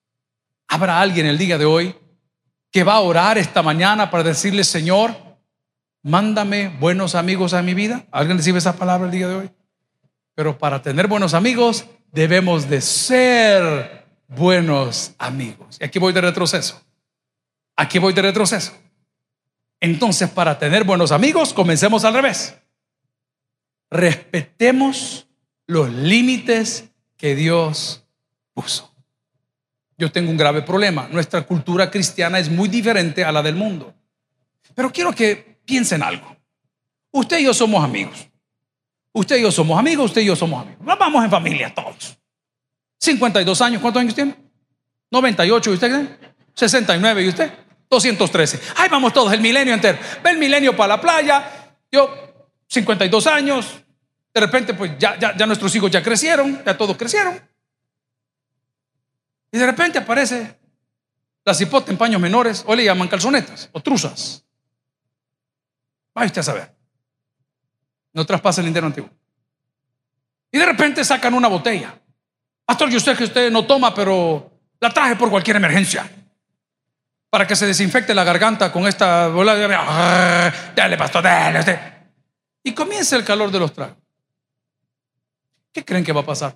¿Habrá 0.73 1.03
alguien 1.03 1.27
el 1.27 1.37
día 1.37 1.59
de 1.59 1.67
hoy 1.67 1.95
que 2.71 2.83
va 2.83 2.95
a 2.95 3.01
orar 3.01 3.37
esta 3.37 3.61
mañana 3.61 4.11
para 4.11 4.23
decirle, 4.23 4.65
Señor, 4.65 5.15
mándame 6.03 6.71
buenos 6.81 7.15
amigos 7.15 7.53
a 7.53 7.61
mi 7.61 7.75
vida? 7.75 8.07
¿Alguien 8.11 8.39
recibe 8.39 8.57
esa 8.57 8.75
palabra 8.75 9.05
el 9.05 9.13
día 9.13 9.29
de 9.29 9.35
hoy? 9.35 9.51
Pero 10.35 10.57
para 10.57 10.81
tener 10.81 11.09
buenos 11.09 11.35
amigos 11.35 11.85
debemos 12.11 12.71
de 12.71 12.81
ser 12.81 14.07
buenos 14.29 15.13
amigos. 15.19 15.77
Y 15.79 15.85
aquí 15.85 15.99
voy 15.99 16.15
de 16.15 16.23
retroceso. 16.23 16.83
Aquí 17.77 17.99
voy 17.99 18.15
de 18.15 18.23
retroceso. 18.23 18.73
Entonces, 19.79 20.31
para 20.31 20.59
tener 20.59 20.85
buenos 20.85 21.13
amigos, 21.13 21.53
comencemos 21.53 22.03
al 22.07 22.15
revés. 22.15 22.57
Respetemos 23.91 25.29
los 25.67 25.91
límites 25.91 26.89
que 27.19 27.35
Dios 27.35 28.07
puso. 28.55 28.92
Yo 30.03 30.11
tengo 30.11 30.33
un 30.33 30.37
grave 30.37 30.63
problema. 30.63 31.07
Nuestra 31.13 31.43
cultura 31.43 31.89
cristiana 31.89 32.41
es 32.41 32.51
muy 32.51 32.69
diferente 32.69 33.25
a 33.25 33.31
la 33.31 33.41
del 33.41 33.55
mundo. 33.55 33.95
Pero 34.75 34.91
quiero 34.93 35.13
que 35.13 35.61
piensen 35.65 36.03
algo. 36.03 36.37
Usted 37.13 37.39
y 37.39 37.45
yo 37.45 37.55
somos 37.55 37.85
amigos. 37.85 38.29
Usted 39.13 39.37
y 39.37 39.43
yo 39.43 39.53
somos 39.53 39.79
amigos, 39.79 40.07
usted 40.07 40.23
y 40.23 40.25
yo 40.25 40.35
somos 40.35 40.61
amigos. 40.61 40.85
Vamos 40.85 41.25
en 41.25 41.31
familia 41.31 41.73
todos. 41.73 42.19
52 42.99 43.61
años, 43.61 43.81
¿cuántos 43.81 44.01
años 44.01 44.17
tiene? 44.17 44.35
98, 45.13 45.71
¿y 45.71 45.75
usted? 45.75 46.19
69, 46.53 47.23
¿y 47.23 47.29
usted? 47.29 47.53
213. 47.89 48.59
Ahí 48.79 48.89
vamos 48.91 49.13
todos, 49.13 49.33
el 49.33 49.41
milenio 49.41 49.73
entero. 49.73 49.99
Ve 50.25 50.31
el 50.31 50.39
milenio 50.39 50.75
para 50.75 50.97
la 50.97 51.01
playa. 51.01 51.77
Yo, 51.93 52.13
52 52.67 53.25
años. 53.29 53.85
De 54.35 54.41
repente, 54.41 54.75
pues 54.75 54.99
ya, 54.99 55.17
ya, 55.17 55.37
ya 55.37 55.47
nuestros 55.47 55.73
hijos 55.77 55.93
ya 55.93 56.03
crecieron, 56.03 56.61
ya 56.67 56.77
todos 56.77 56.97
crecieron. 56.97 57.52
Y 59.53 59.59
de 59.59 59.67
repente 59.67 59.99
aparece 59.99 60.59
la 61.45 61.55
cipote 61.55 61.93
en 61.93 61.99
paños 61.99 62.21
menores, 62.21 62.65
o 62.67 62.75
le 62.75 62.85
llaman 62.85 63.09
calzonetas 63.09 63.69
o 63.73 63.81
truzas. 63.81 64.45
Vaya 66.15 66.27
usted 66.27 66.41
a 66.41 66.45
saber 66.45 66.83
no 68.13 68.25
traspasa 68.25 68.61
el 68.61 68.69
interno 68.69 68.89
antiguo. 68.89 69.11
Y 70.51 70.59
de 70.59 70.67
repente 70.67 71.05
sacan 71.05 71.35
una 71.35 71.49
botella. 71.49 71.95
Pastor, 72.65 72.91
yo 72.91 73.01
sé 73.01 73.17
que 73.17 73.25
usted 73.25 73.51
no 73.51 73.65
toma, 73.67 73.95
pero 73.95 74.51
la 74.81 74.91
traje 74.91 75.17
por 75.17 75.31
cualquier 75.31 75.57
emergencia. 75.57 76.09
Para 77.31 77.47
que 77.47 77.57
se 77.57 77.67
desinfecte 77.67 78.15
la 78.15 78.25
garganta 78.25 78.71
con 78.71 78.87
esta 78.87 79.29
bola. 79.29 79.55
Dale, 80.77 80.97
pastor, 80.99 81.23
dale 81.23 81.61
usted. 81.61 81.79
Y 82.63 82.73
comienza 82.73 83.17
el 83.17 83.25
calor 83.25 83.51
de 83.51 83.59
los 83.59 83.73
tragos. 83.73 83.97
¿Qué 85.73 85.85
creen 85.85 86.05
que 86.05 86.13
va 86.13 86.21
a 86.21 86.27
pasar? 86.27 86.55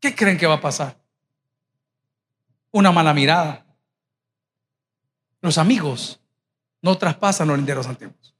¿Qué 0.00 0.14
creen 0.14 0.38
que 0.38 0.46
va 0.46 0.54
a 0.54 0.60
pasar? 0.60 0.96
Una 2.70 2.92
mala 2.92 3.12
mirada. 3.14 3.64
Los 5.40 5.58
amigos 5.58 6.20
no 6.82 6.96
traspasan 6.96 7.48
los 7.48 7.56
linderos 7.56 7.86
antiguos. 7.86 8.34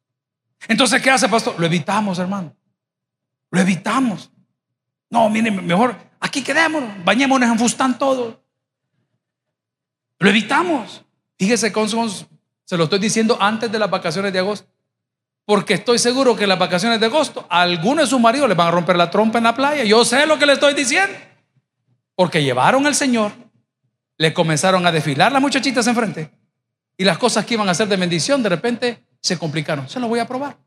Entonces, 0.66 1.00
¿qué 1.02 1.10
hace, 1.10 1.28
pastor? 1.28 1.58
Lo 1.58 1.66
evitamos, 1.66 2.18
hermano. 2.18 2.54
Lo 3.50 3.60
evitamos. 3.60 4.30
No, 5.10 5.28
miren, 5.30 5.64
mejor 5.66 5.96
aquí 6.20 6.42
quedémonos, 6.42 7.04
bañémonos 7.04 7.48
en 7.48 7.58
fustán 7.58 7.98
todo. 7.98 8.42
Lo 10.18 10.28
evitamos. 10.28 11.04
Fíjese, 11.38 11.72
Cosmos, 11.72 12.26
se 12.64 12.76
lo 12.76 12.84
estoy 12.84 12.98
diciendo 12.98 13.38
antes 13.40 13.70
de 13.70 13.78
las 13.78 13.88
vacaciones 13.88 14.32
de 14.32 14.40
agosto. 14.40 14.68
Porque 15.44 15.74
estoy 15.74 15.98
seguro 15.98 16.36
que 16.36 16.42
en 16.42 16.50
las 16.50 16.58
vacaciones 16.58 17.00
de 17.00 17.06
agosto, 17.06 17.46
algunos 17.48 18.04
de 18.04 18.10
sus 18.10 18.20
maridos 18.20 18.48
le 18.48 18.54
van 18.54 18.68
a 18.68 18.70
romper 18.72 18.96
la 18.96 19.10
trompa 19.10 19.38
en 19.38 19.44
la 19.44 19.54
playa. 19.54 19.84
Yo 19.84 20.04
sé 20.04 20.26
lo 20.26 20.38
que 20.38 20.44
le 20.44 20.52
estoy 20.54 20.74
diciendo. 20.74 21.16
Porque 22.18 22.42
llevaron 22.42 22.84
al 22.84 22.96
Señor, 22.96 23.30
le 24.16 24.34
comenzaron 24.34 24.84
a 24.84 24.90
desfilar 24.90 25.30
las 25.30 25.40
muchachitas 25.40 25.86
enfrente 25.86 26.32
y 26.96 27.04
las 27.04 27.16
cosas 27.16 27.46
que 27.46 27.54
iban 27.54 27.68
a 27.68 27.74
ser 27.74 27.86
de 27.86 27.96
bendición 27.96 28.42
de 28.42 28.48
repente 28.48 29.04
se 29.20 29.38
complicaron. 29.38 29.88
Se 29.88 30.00
lo 30.00 30.08
voy 30.08 30.18
a 30.18 30.26
probar. 30.26 30.58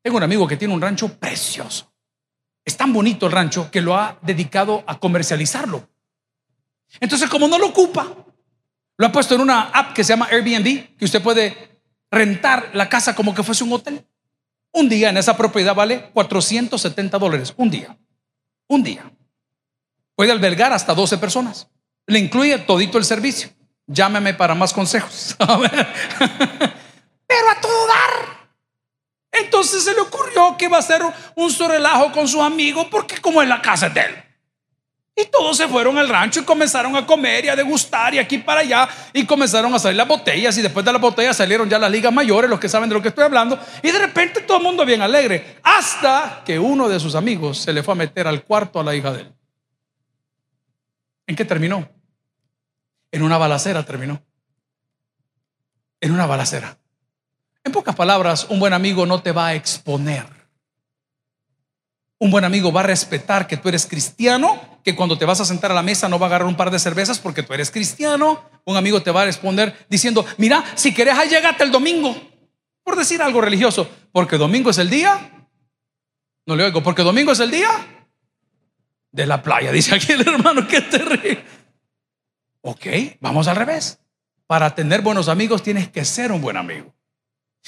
Tengo 0.00 0.16
un 0.16 0.22
amigo 0.22 0.48
que 0.48 0.56
tiene 0.56 0.72
un 0.72 0.80
rancho 0.80 1.12
precioso. 1.18 1.92
Es 2.64 2.74
tan 2.78 2.90
bonito 2.90 3.26
el 3.26 3.32
rancho 3.32 3.70
que 3.70 3.82
lo 3.82 3.98
ha 3.98 4.18
dedicado 4.22 4.82
a 4.86 4.98
comercializarlo. 4.98 5.86
Entonces, 7.00 7.28
como 7.28 7.48
no 7.48 7.58
lo 7.58 7.66
ocupa, 7.66 8.08
lo 8.96 9.06
ha 9.06 9.12
puesto 9.12 9.34
en 9.34 9.42
una 9.42 9.64
app 9.64 9.92
que 9.92 10.02
se 10.02 10.14
llama 10.14 10.28
Airbnb, 10.30 10.96
que 10.96 11.04
usted 11.04 11.20
puede 11.20 11.82
rentar 12.10 12.70
la 12.72 12.88
casa 12.88 13.14
como 13.14 13.34
que 13.34 13.42
fuese 13.42 13.62
un 13.62 13.74
hotel. 13.74 14.06
Un 14.72 14.88
día 14.88 15.10
en 15.10 15.18
esa 15.18 15.36
propiedad 15.36 15.74
vale 15.74 16.08
470 16.14 17.18
dólares. 17.18 17.52
Un 17.58 17.68
día. 17.68 17.94
Un 18.68 18.82
día. 18.82 19.12
Puede 20.18 20.32
albergar 20.32 20.72
hasta 20.72 20.94
12 20.94 21.16
personas. 21.18 21.68
Le 22.08 22.18
incluye 22.18 22.58
todito 22.58 22.98
el 22.98 23.04
servicio. 23.04 23.50
Llámeme 23.86 24.34
para 24.34 24.52
más 24.52 24.72
consejos. 24.72 25.36
Pero 25.38 25.50
a 27.48 27.60
todo 27.60 27.86
dar. 27.86 28.48
Entonces 29.30 29.84
se 29.84 29.94
le 29.94 30.00
ocurrió 30.00 30.56
que 30.58 30.64
iba 30.64 30.76
a 30.76 30.80
hacer 30.80 31.02
un 31.36 31.52
sorelajo 31.52 32.10
con 32.10 32.26
su 32.26 32.42
amigo 32.42 32.90
porque 32.90 33.18
como 33.18 33.40
en 33.44 33.48
la 33.48 33.62
casa 33.62 33.90
de 33.90 34.00
él. 34.00 34.24
Y 35.14 35.26
todos 35.26 35.56
se 35.56 35.68
fueron 35.68 35.96
al 35.96 36.08
rancho 36.08 36.40
y 36.40 36.44
comenzaron 36.44 36.96
a 36.96 37.06
comer 37.06 37.44
y 37.44 37.48
a 37.50 37.54
degustar 37.54 38.12
y 38.12 38.18
aquí 38.18 38.38
para 38.38 38.62
allá 38.62 38.88
y 39.12 39.24
comenzaron 39.24 39.72
a 39.72 39.78
salir 39.78 39.98
las 39.98 40.08
botellas 40.08 40.58
y 40.58 40.62
después 40.62 40.84
de 40.84 40.92
las 40.92 41.00
botellas 41.00 41.36
salieron 41.36 41.70
ya 41.70 41.78
las 41.78 41.92
ligas 41.92 42.12
mayores, 42.12 42.50
los 42.50 42.58
que 42.58 42.68
saben 42.68 42.88
de 42.88 42.96
lo 42.96 43.02
que 43.02 43.10
estoy 43.10 43.22
hablando, 43.22 43.56
y 43.84 43.92
de 43.92 43.98
repente 44.00 44.40
todo 44.40 44.56
el 44.56 44.64
mundo 44.64 44.84
bien 44.84 45.00
alegre, 45.00 45.58
hasta 45.62 46.42
que 46.44 46.58
uno 46.58 46.88
de 46.88 46.98
sus 46.98 47.14
amigos 47.14 47.58
se 47.58 47.72
le 47.72 47.84
fue 47.84 47.92
a 47.92 47.96
meter 47.98 48.26
al 48.26 48.42
cuarto 48.42 48.80
a 48.80 48.82
la 48.82 48.96
hija 48.96 49.12
de 49.12 49.20
él. 49.20 49.37
¿En 51.28 51.36
qué 51.36 51.44
terminó? 51.44 51.88
En 53.12 53.22
una 53.22 53.36
balacera 53.36 53.84
terminó. 53.84 54.22
En 56.00 56.10
una 56.10 56.26
balacera. 56.26 56.78
En 57.62 57.70
pocas 57.70 57.94
palabras, 57.94 58.46
un 58.48 58.58
buen 58.58 58.72
amigo 58.72 59.04
no 59.04 59.22
te 59.22 59.30
va 59.30 59.48
a 59.48 59.54
exponer. 59.54 60.26
Un 62.18 62.30
buen 62.30 62.44
amigo 62.44 62.72
va 62.72 62.80
a 62.80 62.84
respetar 62.84 63.46
que 63.46 63.58
tú 63.58 63.68
eres 63.68 63.86
cristiano, 63.86 64.80
que 64.82 64.96
cuando 64.96 65.18
te 65.18 65.26
vas 65.26 65.40
a 65.40 65.44
sentar 65.44 65.70
a 65.70 65.74
la 65.74 65.82
mesa 65.82 66.08
no 66.08 66.18
va 66.18 66.26
a 66.26 66.28
agarrar 66.30 66.48
un 66.48 66.56
par 66.56 66.70
de 66.70 66.78
cervezas 66.78 67.18
porque 67.18 67.42
tú 67.42 67.52
eres 67.52 67.70
cristiano. 67.70 68.42
Un 68.64 68.76
amigo 68.76 69.02
te 69.02 69.10
va 69.10 69.22
a 69.22 69.26
responder 69.26 69.86
diciendo, 69.90 70.24
mira, 70.38 70.64
si 70.76 70.94
querés, 70.94 71.14
llegate 71.30 71.62
el 71.62 71.70
domingo. 71.70 72.16
Por 72.82 72.96
decir 72.96 73.20
algo 73.20 73.42
religioso, 73.42 73.86
porque 74.12 74.38
domingo 74.38 74.70
es 74.70 74.78
el 74.78 74.88
día. 74.88 75.46
No 76.46 76.56
le 76.56 76.64
oigo, 76.64 76.82
porque 76.82 77.02
domingo 77.02 77.32
es 77.32 77.40
el 77.40 77.50
día 77.50 77.97
de 79.18 79.26
la 79.26 79.42
playa, 79.42 79.72
dice 79.78 79.94
aquí 79.94 80.12
el 80.12 80.26
hermano, 80.26 80.66
qué 80.66 80.80
terrible. 80.80 81.44
Ok, 82.62 82.86
vamos 83.20 83.48
al 83.48 83.56
revés. 83.56 83.98
Para 84.46 84.74
tener 84.74 85.02
buenos 85.02 85.28
amigos 85.28 85.62
tienes 85.62 85.88
que 85.88 86.04
ser 86.04 86.32
un 86.32 86.40
buen 86.40 86.56
amigo. 86.56 86.94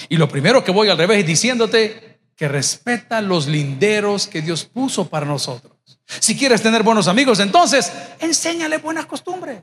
Y 0.09 0.17
lo 0.17 0.29
primero 0.29 0.65
que 0.65 0.71
voy 0.71 0.89
al 0.89 0.97
revés 0.97 1.19
es 1.19 1.27
diciéndote 1.27 2.21
que 2.37 2.49
respeta 2.49 3.21
los 3.21 3.49
linderos 3.49 4.27
que 4.29 4.41
Dios 4.41 4.65
puso 4.65 5.09
para 5.09 5.27
nosotros. 5.27 5.77
Si 6.07 6.39
quieres 6.39 6.63
tener 6.63 6.83
buenos 6.83 7.09
amigos, 7.09 7.41
entonces 7.41 7.93
enséñale 8.21 8.79
buenas 8.79 9.07
costumbres. 9.07 9.63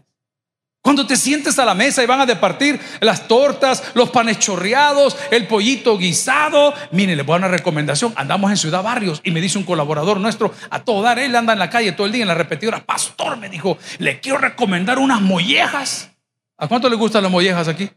Cuando 0.88 1.06
te 1.06 1.18
sientes 1.18 1.60
a 1.60 1.66
la 1.66 1.74
mesa 1.74 2.02
y 2.02 2.06
van 2.06 2.22
a 2.22 2.26
departir 2.26 2.80
las 3.02 3.28
tortas, 3.28 3.92
los 3.94 4.10
panes 4.10 4.40
chorreados, 4.40 5.18
el 5.32 5.46
pollito 5.46 5.98
guisado, 5.98 6.74
mire, 6.92 7.14
le 7.14 7.24
voy 7.24 7.34
a 7.36 7.40
dar 7.40 7.50
una 7.50 7.58
recomendación. 7.58 8.14
Andamos 8.16 8.52
en 8.52 8.56
Ciudad 8.56 8.84
Barrios 8.84 9.20
y 9.26 9.32
me 9.32 9.42
dice 9.42 9.58
un 9.58 9.66
colaborador 9.66 10.18
nuestro, 10.22 10.54
a 10.70 10.86
todo 10.86 11.02
dar, 11.02 11.20
él 11.20 11.36
anda 11.36 11.52
en 11.52 11.60
la 11.60 11.70
calle 11.70 11.92
todo 11.92 12.08
el 12.08 12.14
día 12.14 12.22
en 12.22 12.30
la 12.30 12.36
repetidora. 12.36 12.86
Pastor, 12.86 13.36
me 13.36 13.50
dijo, 13.50 13.78
le 13.98 14.22
quiero 14.22 14.38
recomendar 14.38 14.98
unas 14.98 15.20
mollejas. 15.20 16.10
¿A 16.58 16.70
cuánto 16.70 16.88
le 16.88 16.96
gustan 16.96 17.22
las 17.22 17.34
mollejas 17.34 17.68
aquí? 17.68 17.90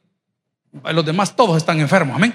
Los 0.83 1.05
demás 1.05 1.37
todos 1.37 1.59
están 1.59 1.79
enfermos, 1.79 2.17
amén. 2.17 2.35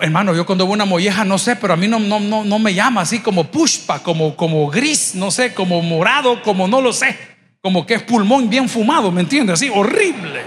hermano, 0.00 0.34
yo 0.34 0.44
cuando 0.44 0.64
veo 0.64 0.74
una 0.74 0.86
molleja 0.86 1.24
no 1.24 1.38
sé, 1.38 1.54
pero 1.54 1.74
a 1.74 1.76
mí 1.76 1.86
no, 1.86 2.00
no, 2.00 2.18
no, 2.18 2.42
no 2.42 2.58
me 2.58 2.74
llama 2.74 3.02
así 3.02 3.20
como 3.20 3.44
pushpa, 3.44 4.02
como, 4.02 4.34
como 4.34 4.68
gris, 4.68 5.14
no 5.14 5.30
sé, 5.30 5.54
como 5.54 5.80
morado, 5.82 6.42
como 6.42 6.66
no 6.66 6.80
lo 6.80 6.92
sé 6.92 7.30
como 7.60 7.84
que 7.84 7.94
es 7.94 8.02
pulmón 8.02 8.48
bien 8.48 8.68
fumado, 8.68 9.10
¿me 9.10 9.20
entiendes? 9.20 9.54
Así, 9.54 9.70
horrible. 9.72 10.42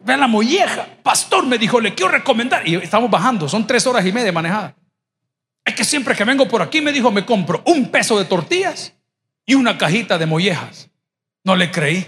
Vean 0.00 0.20
la 0.20 0.26
molleja. 0.26 0.86
Pastor 1.02 1.46
me 1.46 1.58
dijo, 1.58 1.80
le 1.80 1.94
quiero 1.94 2.12
recomendar. 2.12 2.66
Y 2.66 2.76
estamos 2.76 3.10
bajando, 3.10 3.48
son 3.48 3.66
tres 3.66 3.86
horas 3.86 4.04
y 4.04 4.12
media 4.12 4.32
manejada. 4.32 4.74
Es 5.64 5.74
que 5.74 5.84
siempre 5.84 6.14
que 6.14 6.24
vengo 6.24 6.46
por 6.46 6.62
aquí 6.62 6.80
me 6.80 6.92
dijo, 6.92 7.10
me 7.10 7.24
compro 7.24 7.62
un 7.66 7.90
peso 7.90 8.18
de 8.18 8.24
tortillas 8.24 8.94
y 9.44 9.54
una 9.54 9.78
cajita 9.78 10.18
de 10.18 10.26
mollejas. 10.26 10.90
No 11.44 11.56
le 11.56 11.70
creí. 11.70 12.06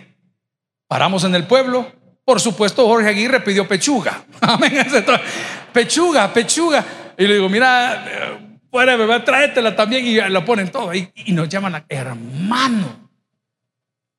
Paramos 0.86 1.24
en 1.24 1.34
el 1.34 1.44
pueblo. 1.44 1.92
Por 2.24 2.40
supuesto, 2.40 2.86
Jorge 2.86 3.08
Aguirre 3.08 3.40
pidió 3.40 3.66
pechuga. 3.66 4.24
Pechuga, 5.72 6.32
pechuga. 6.32 6.84
Y 7.16 7.26
le 7.26 7.34
digo, 7.34 7.48
mira, 7.48 8.38
fuera, 8.70 8.96
bebé, 8.96 9.20
tráetela 9.20 9.74
también. 9.74 10.06
Y 10.06 10.20
lo 10.30 10.44
ponen 10.44 10.70
todo. 10.70 10.94
Y, 10.94 11.10
y 11.14 11.32
nos 11.32 11.48
llaman 11.48 11.76
a 11.76 11.84
hermano. 11.88 13.07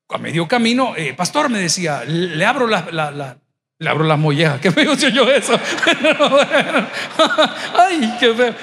A 0.10 0.18
medio 0.18 0.48
camino, 0.48 0.96
eh, 0.96 1.14
pastor 1.14 1.50
me 1.50 1.60
decía, 1.60 2.04
le 2.04 2.44
abro 2.46 2.68
la, 2.68 3.38
le 3.80 3.90
abro 3.90 4.04
las 4.04 4.20
mollejas. 4.20 4.60
¿Qué 4.62 4.72
me 4.72 4.82
dijo 4.82 4.96
yo 4.96 5.30
eso? 5.32 5.54
Ay, 7.78 8.18
qué 8.20 8.34
feo. 8.34 8.56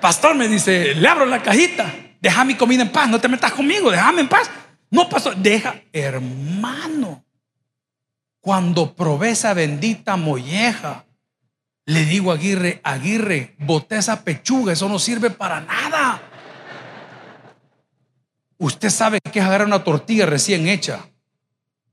Pastor 0.00 0.34
me 0.34 0.48
dice, 0.48 0.94
le 0.94 1.08
abro 1.08 1.24
la 1.24 1.42
cajita. 1.42 1.94
Deja 2.20 2.44
mi 2.44 2.54
comida 2.54 2.82
en 2.82 2.90
paz. 2.90 3.08
No 3.08 3.20
te 3.20 3.28
metas 3.28 3.52
conmigo. 3.52 3.90
Déjame 3.90 4.22
en 4.22 4.28
paz. 4.28 4.50
No, 4.90 5.08
pastor. 5.08 5.36
Deja, 5.36 5.76
hermano. 5.92 7.24
Cuando 8.40 8.94
probé 8.94 9.30
esa 9.30 9.54
bendita 9.54 10.16
molleja, 10.16 11.04
le 11.86 12.04
digo 12.04 12.30
a 12.30 12.34
Aguirre, 12.34 12.80
Aguirre, 12.82 13.54
boté 13.58 13.96
esa 13.96 14.24
pechuga. 14.24 14.72
Eso 14.72 14.88
no 14.88 14.98
sirve 14.98 15.30
para 15.30 15.60
nada. 15.60 16.20
Usted 18.64 18.88
sabe 18.88 19.20
que 19.20 19.40
es 19.40 19.44
agarrar 19.44 19.66
una 19.66 19.84
tortilla 19.84 20.24
recién 20.24 20.68
hecha, 20.68 21.06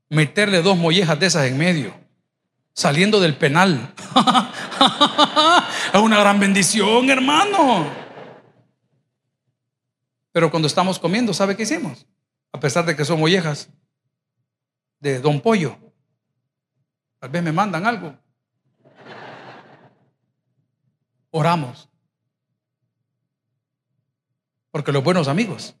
meterle 0.08 0.62
dos 0.62 0.78
mollejas 0.78 1.20
de 1.20 1.26
esas 1.26 1.44
en 1.44 1.58
medio, 1.58 1.92
saliendo 2.72 3.20
del 3.20 3.36
penal. 3.36 3.92
es 5.92 6.00
una 6.00 6.18
gran 6.18 6.40
bendición, 6.40 7.10
hermano. 7.10 7.90
Pero 10.32 10.50
cuando 10.50 10.66
estamos 10.66 10.98
comiendo, 10.98 11.34
¿sabe 11.34 11.58
qué 11.58 11.64
hicimos? 11.64 12.06
A 12.52 12.58
pesar 12.58 12.86
de 12.86 12.96
que 12.96 13.04
son 13.04 13.20
mollejas 13.20 13.68
de 14.98 15.20
Don 15.20 15.42
Pollo. 15.42 15.76
Tal 17.18 17.28
vez 17.28 17.42
me 17.42 17.52
mandan 17.52 17.84
algo. 17.84 18.16
Oramos. 21.32 21.90
Porque 24.70 24.90
los 24.90 25.04
buenos 25.04 25.28
amigos 25.28 25.76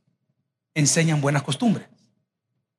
enseñan 0.74 1.20
buenas 1.20 1.42
costumbres. 1.42 1.88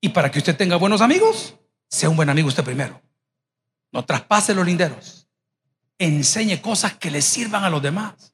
Y 0.02 0.10
para 0.10 0.32
que 0.32 0.40
usted 0.40 0.56
tenga 0.56 0.76
buenos 0.76 1.02
amigos, 1.02 1.56
sea 1.88 2.10
un 2.10 2.16
buen 2.16 2.30
amigo 2.30 2.48
usted 2.48 2.64
primero. 2.64 3.02
No 3.92 4.04
traspase 4.04 4.54
los 4.54 4.66
linderos. 4.66 5.28
Enseñe 5.98 6.60
cosas 6.62 6.96
que 6.96 7.12
le 7.12 7.22
sirvan 7.22 7.64
a 7.64 7.70
los 7.70 7.82
demás. 7.82 8.34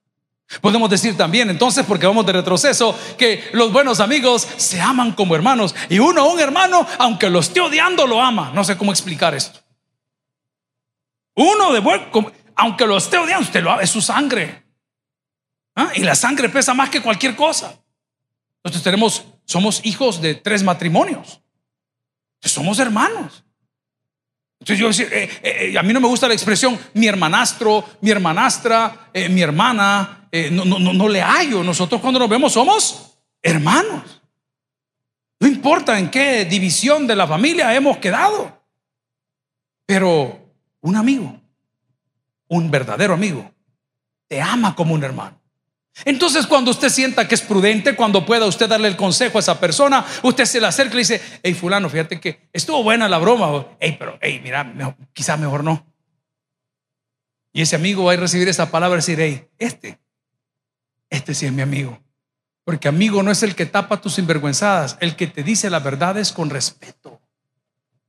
Podemos 0.62 0.90
decir 0.90 1.16
también 1.16 1.50
entonces, 1.50 1.86
porque 1.86 2.08
vamos 2.08 2.26
de 2.26 2.34
retroceso, 2.34 2.98
que 3.18 3.50
los 3.54 3.72
buenos 3.72 4.00
amigos 4.00 4.48
se 4.58 4.82
aman 4.82 5.12
como 5.12 5.36
hermanos. 5.36 5.76
Y 5.90 6.00
uno 6.00 6.22
a 6.22 6.34
un 6.34 6.40
hermano, 6.40 6.88
aunque 6.98 7.30
lo 7.30 7.40
esté 7.40 7.60
odiando, 7.60 8.08
lo 8.08 8.20
ama. 8.20 8.52
No 8.56 8.64
sé 8.64 8.76
cómo 8.76 8.92
explicar 8.92 9.36
esto. 9.36 9.60
Uno 11.36 11.72
de 11.72 11.80
buen, 11.80 12.02
aunque 12.56 12.88
lo 12.88 12.98
esté 12.98 13.18
odiando, 13.20 13.46
usted 13.46 13.62
lo 13.62 13.72
ama, 13.72 13.84
es 13.84 13.92
su 13.92 14.02
sangre. 14.02 14.64
¿Ah? 15.76 15.92
Y 15.94 16.02
la 16.02 16.16
sangre 16.16 16.50
pesa 16.50 16.74
más 16.74 16.90
que 16.90 17.02
cualquier 17.02 17.36
cosa. 17.36 17.80
Entonces 18.64 18.82
tenemos 18.82 19.24
somos 19.50 19.84
hijos 19.84 20.22
de 20.22 20.36
tres 20.36 20.62
matrimonios. 20.62 21.42
Somos 22.40 22.78
hermanos. 22.78 23.44
Entonces 24.60 24.80
yo 24.80 24.88
decir, 24.90 25.10
eh, 25.12 25.24
eh, 25.42 25.72
eh, 25.72 25.78
a 25.78 25.82
mí 25.82 25.92
no 25.92 26.00
me 26.00 26.08
gusta 26.08 26.28
la 26.28 26.36
expresión 26.36 26.78
mi 26.94 27.08
hermanastro, 27.08 27.84
mi 28.02 28.12
hermanastra, 28.12 29.10
mi 29.32 29.42
hermana, 29.42 30.30
no, 30.52 30.66
no, 30.66 30.78
no, 30.78 30.94
no 30.94 31.10
le 31.10 31.24
hallo. 31.24 31.64
Nosotros 31.64 32.00
cuando 32.00 32.20
nos 32.20 32.30
vemos 32.30 32.54
somos 32.54 33.18
hermanos. 33.42 34.22
No 35.40 35.48
importa 35.48 35.98
en 35.98 36.12
qué 36.12 36.46
división 36.46 37.08
de 37.08 37.16
la 37.16 37.26
familia 37.26 37.74
hemos 37.74 37.98
quedado. 37.98 38.56
Pero 39.88 40.54
un 40.82 40.96
amigo, 40.96 41.42
un 42.50 42.70
verdadero 42.70 43.16
amigo, 43.16 43.52
te 44.28 44.40
ama 44.40 44.76
como 44.76 44.94
un 44.94 45.04
hermano. 45.04 45.39
Entonces 46.06 46.48
cuando 46.48 46.72
usted 46.72 46.90
sienta 46.90 47.28
que 47.28 47.36
es 47.36 47.42
prudente, 47.42 47.96
cuando 47.96 48.26
pueda 48.26 48.46
usted 48.46 48.70
darle 48.70 48.88
el 48.88 48.96
consejo 48.96 49.38
a 49.38 49.42
esa 49.42 49.60
persona, 49.60 50.06
usted 50.24 50.46
se 50.46 50.60
le 50.60 50.68
acerca 50.68 50.94
y 50.94 50.96
le 50.96 51.00
dice, 51.00 51.22
hey 51.44 51.54
fulano, 51.54 51.90
fíjate 51.90 52.20
que 52.20 52.50
estuvo 52.54 52.84
buena 52.84 53.08
la 53.10 53.18
broma, 53.18 53.68
hey, 53.80 53.96
pero 53.98 54.18
hey, 54.22 54.40
mira, 54.44 54.96
quizás 55.14 55.40
mejor 55.40 55.64
no. 55.64 55.86
Y 57.52 57.62
ese 57.62 57.76
amigo 57.76 58.06
va 58.06 58.14
a 58.14 58.16
recibir 58.16 58.48
esa 58.48 58.72
palabra 58.72 58.98
y 58.98 59.02
decir, 59.02 59.20
hey, 59.20 59.48
este, 59.58 60.00
este 61.10 61.34
sí 61.34 61.46
es 61.46 61.52
mi 61.52 61.62
amigo. 61.62 62.00
Porque 62.64 62.88
amigo 62.88 63.24
no 63.24 63.32
es 63.32 63.42
el 63.42 63.56
que 63.56 63.66
tapa 63.66 64.00
tus 64.00 64.16
sinvergüenzadas, 64.16 64.98
el 65.00 65.16
que 65.16 65.28
te 65.28 65.44
dice 65.44 65.70
la 65.70 65.80
verdad 65.80 66.18
es 66.18 66.32
con 66.32 66.50
respeto. 66.50 67.20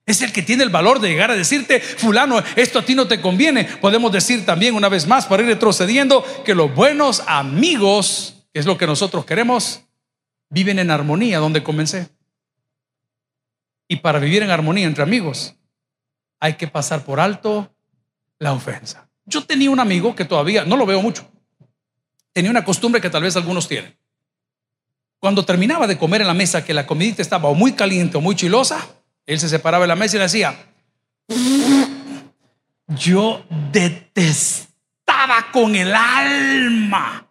Es 0.06 0.22
el 0.22 0.32
que 0.32 0.42
tiene 0.42 0.64
el 0.64 0.70
valor 0.70 0.98
de 1.00 1.08
llegar 1.08 1.30
a 1.30 1.36
decirte, 1.36 1.80
fulano, 1.80 2.42
esto 2.56 2.80
a 2.80 2.84
ti 2.84 2.94
no 2.94 3.06
te 3.06 3.20
conviene. 3.20 3.64
Podemos 3.64 4.10
decir 4.10 4.44
también 4.44 4.74
una 4.74 4.88
vez 4.88 5.06
más, 5.06 5.26
para 5.26 5.42
ir 5.42 5.48
retrocediendo, 5.48 6.24
que 6.44 6.54
los 6.54 6.74
buenos 6.74 7.22
amigos, 7.26 8.44
que 8.52 8.60
es 8.60 8.66
lo 8.66 8.76
que 8.76 8.86
nosotros 8.86 9.24
queremos, 9.24 9.82
viven 10.48 10.78
en 10.78 10.90
armonía 10.90 11.38
donde 11.38 11.62
comencé. 11.62 12.08
Y 13.88 13.96
para 13.96 14.18
vivir 14.18 14.42
en 14.42 14.50
armonía 14.50 14.86
entre 14.86 15.02
amigos, 15.02 15.54
hay 16.40 16.54
que 16.54 16.66
pasar 16.66 17.04
por 17.04 17.20
alto 17.20 17.72
la 18.38 18.52
ofensa. 18.52 19.08
Yo 19.26 19.44
tenía 19.44 19.70
un 19.70 19.80
amigo 19.80 20.14
que 20.14 20.24
todavía, 20.24 20.64
no 20.64 20.76
lo 20.76 20.86
veo 20.86 21.02
mucho, 21.02 21.30
tenía 22.32 22.50
una 22.50 22.64
costumbre 22.64 23.00
que 23.00 23.10
tal 23.10 23.22
vez 23.22 23.36
algunos 23.36 23.68
tienen. 23.68 23.96
Cuando 25.20 25.44
terminaba 25.44 25.86
de 25.86 25.98
comer 25.98 26.22
en 26.22 26.26
la 26.26 26.34
mesa, 26.34 26.64
que 26.64 26.72
la 26.72 26.86
comidita 26.86 27.20
estaba 27.20 27.52
muy 27.52 27.72
caliente 27.72 28.16
o 28.16 28.20
muy 28.20 28.34
chilosa, 28.34 28.88
él 29.30 29.38
se 29.38 29.48
separaba 29.48 29.84
de 29.84 29.88
la 29.88 29.94
mesa 29.94 30.16
y 30.16 30.18
le 30.18 30.24
decía, 30.24 30.58
yo 32.88 33.44
detestaba 33.70 35.52
con 35.52 35.76
el 35.76 35.94
alma 35.94 37.28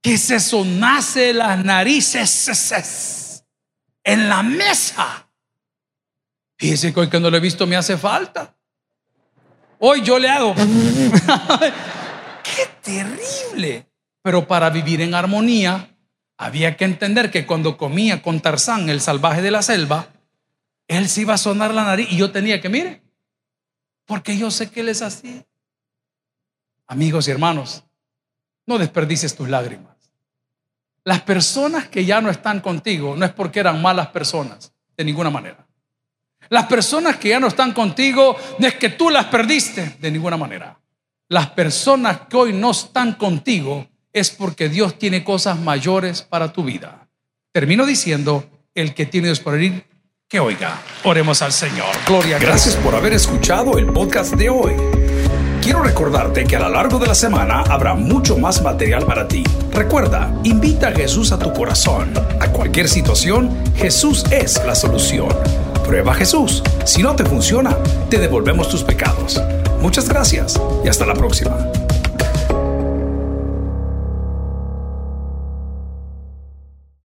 que 0.00 0.16
se 0.16 0.40
sonase 0.40 1.34
las 1.34 1.62
narices 1.62 3.44
en 4.02 4.30
la 4.30 4.42
mesa. 4.42 5.28
Dice 6.58 6.94
que 6.94 7.00
hoy 7.00 7.10
que 7.10 7.20
no 7.20 7.28
lo 7.28 7.36
he 7.36 7.40
visto 7.40 7.66
me 7.66 7.76
hace 7.76 7.98
falta. 7.98 8.56
Hoy 9.78 10.00
yo 10.00 10.18
le 10.18 10.30
hago. 10.30 10.54
¡Qué 12.42 12.66
terrible! 12.80 13.86
Pero 14.22 14.48
para 14.48 14.70
vivir 14.70 15.02
en 15.02 15.14
armonía, 15.14 15.94
había 16.38 16.78
que 16.78 16.86
entender 16.86 17.30
que 17.30 17.44
cuando 17.44 17.76
comía 17.76 18.22
con 18.22 18.40
Tarzán, 18.40 18.88
el 18.88 19.02
salvaje 19.02 19.42
de 19.42 19.50
la 19.50 19.60
selva, 19.60 20.11
él 20.96 21.08
se 21.08 21.22
iba 21.22 21.34
a 21.34 21.38
sonar 21.38 21.72
la 21.72 21.84
nariz 21.84 22.08
y 22.10 22.16
yo 22.16 22.30
tenía 22.30 22.60
que, 22.60 22.68
mire, 22.68 23.02
porque 24.04 24.36
yo 24.36 24.50
sé 24.50 24.70
que 24.70 24.80
Él 24.80 24.88
es 24.88 25.02
así. 25.02 25.44
Amigos 26.86 27.28
y 27.28 27.30
hermanos, 27.30 27.84
no 28.66 28.78
desperdicies 28.78 29.34
tus 29.34 29.48
lágrimas. 29.48 29.96
Las 31.04 31.22
personas 31.22 31.88
que 31.88 32.04
ya 32.04 32.20
no 32.20 32.30
están 32.30 32.60
contigo 32.60 33.16
no 33.16 33.24
es 33.24 33.32
porque 33.32 33.60
eran 33.60 33.80
malas 33.80 34.08
personas, 34.08 34.72
de 34.96 35.04
ninguna 35.04 35.30
manera. 35.30 35.66
Las 36.48 36.66
personas 36.66 37.16
que 37.16 37.30
ya 37.30 37.40
no 37.40 37.46
están 37.46 37.72
contigo 37.72 38.36
no 38.58 38.66
es 38.66 38.74
que 38.74 38.90
tú 38.90 39.08
las 39.08 39.26
perdiste, 39.26 39.96
de 40.00 40.10
ninguna 40.10 40.36
manera. 40.36 40.78
Las 41.28 41.50
personas 41.50 42.20
que 42.28 42.36
hoy 42.36 42.52
no 42.52 42.72
están 42.72 43.14
contigo 43.14 43.88
es 44.12 44.30
porque 44.30 44.68
Dios 44.68 44.98
tiene 44.98 45.24
cosas 45.24 45.58
mayores 45.58 46.22
para 46.22 46.52
tu 46.52 46.62
vida. 46.62 47.08
Termino 47.52 47.86
diciendo, 47.86 48.44
el 48.74 48.94
que 48.94 49.06
tiene 49.06 49.28
Dios 49.28 49.40
por 49.40 49.60
ir, 49.60 49.86
que 50.32 50.40
oiga. 50.40 50.80
Oremos 51.04 51.42
al 51.42 51.52
Señor. 51.52 51.88
Gloria 52.06 52.36
a 52.36 52.38
Gracias 52.38 52.74
por 52.76 52.94
haber 52.94 53.12
escuchado 53.12 53.76
el 53.76 53.84
podcast 53.92 54.32
de 54.32 54.48
hoy. 54.48 54.72
Quiero 55.60 55.82
recordarte 55.82 56.44
que 56.44 56.56
a 56.56 56.60
lo 56.60 56.70
largo 56.70 56.98
de 56.98 57.06
la 57.06 57.14
semana 57.14 57.60
habrá 57.68 57.92
mucho 57.92 58.38
más 58.38 58.62
material 58.62 59.04
para 59.04 59.28
ti. 59.28 59.44
Recuerda, 59.72 60.32
invita 60.42 60.88
a 60.88 60.92
Jesús 60.92 61.32
a 61.32 61.38
tu 61.38 61.52
corazón. 61.52 62.14
A 62.40 62.48
cualquier 62.48 62.88
situación, 62.88 63.62
Jesús 63.76 64.24
es 64.30 64.58
la 64.64 64.74
solución. 64.74 65.28
Prueba 65.84 66.12
a 66.12 66.14
Jesús. 66.14 66.62
Si 66.86 67.02
no 67.02 67.14
te 67.14 67.26
funciona, 67.26 67.76
te 68.08 68.16
devolvemos 68.16 68.70
tus 68.70 68.82
pecados. 68.82 69.38
Muchas 69.82 70.08
gracias 70.08 70.58
y 70.82 70.88
hasta 70.88 71.04
la 71.04 71.12
próxima. 71.12 71.58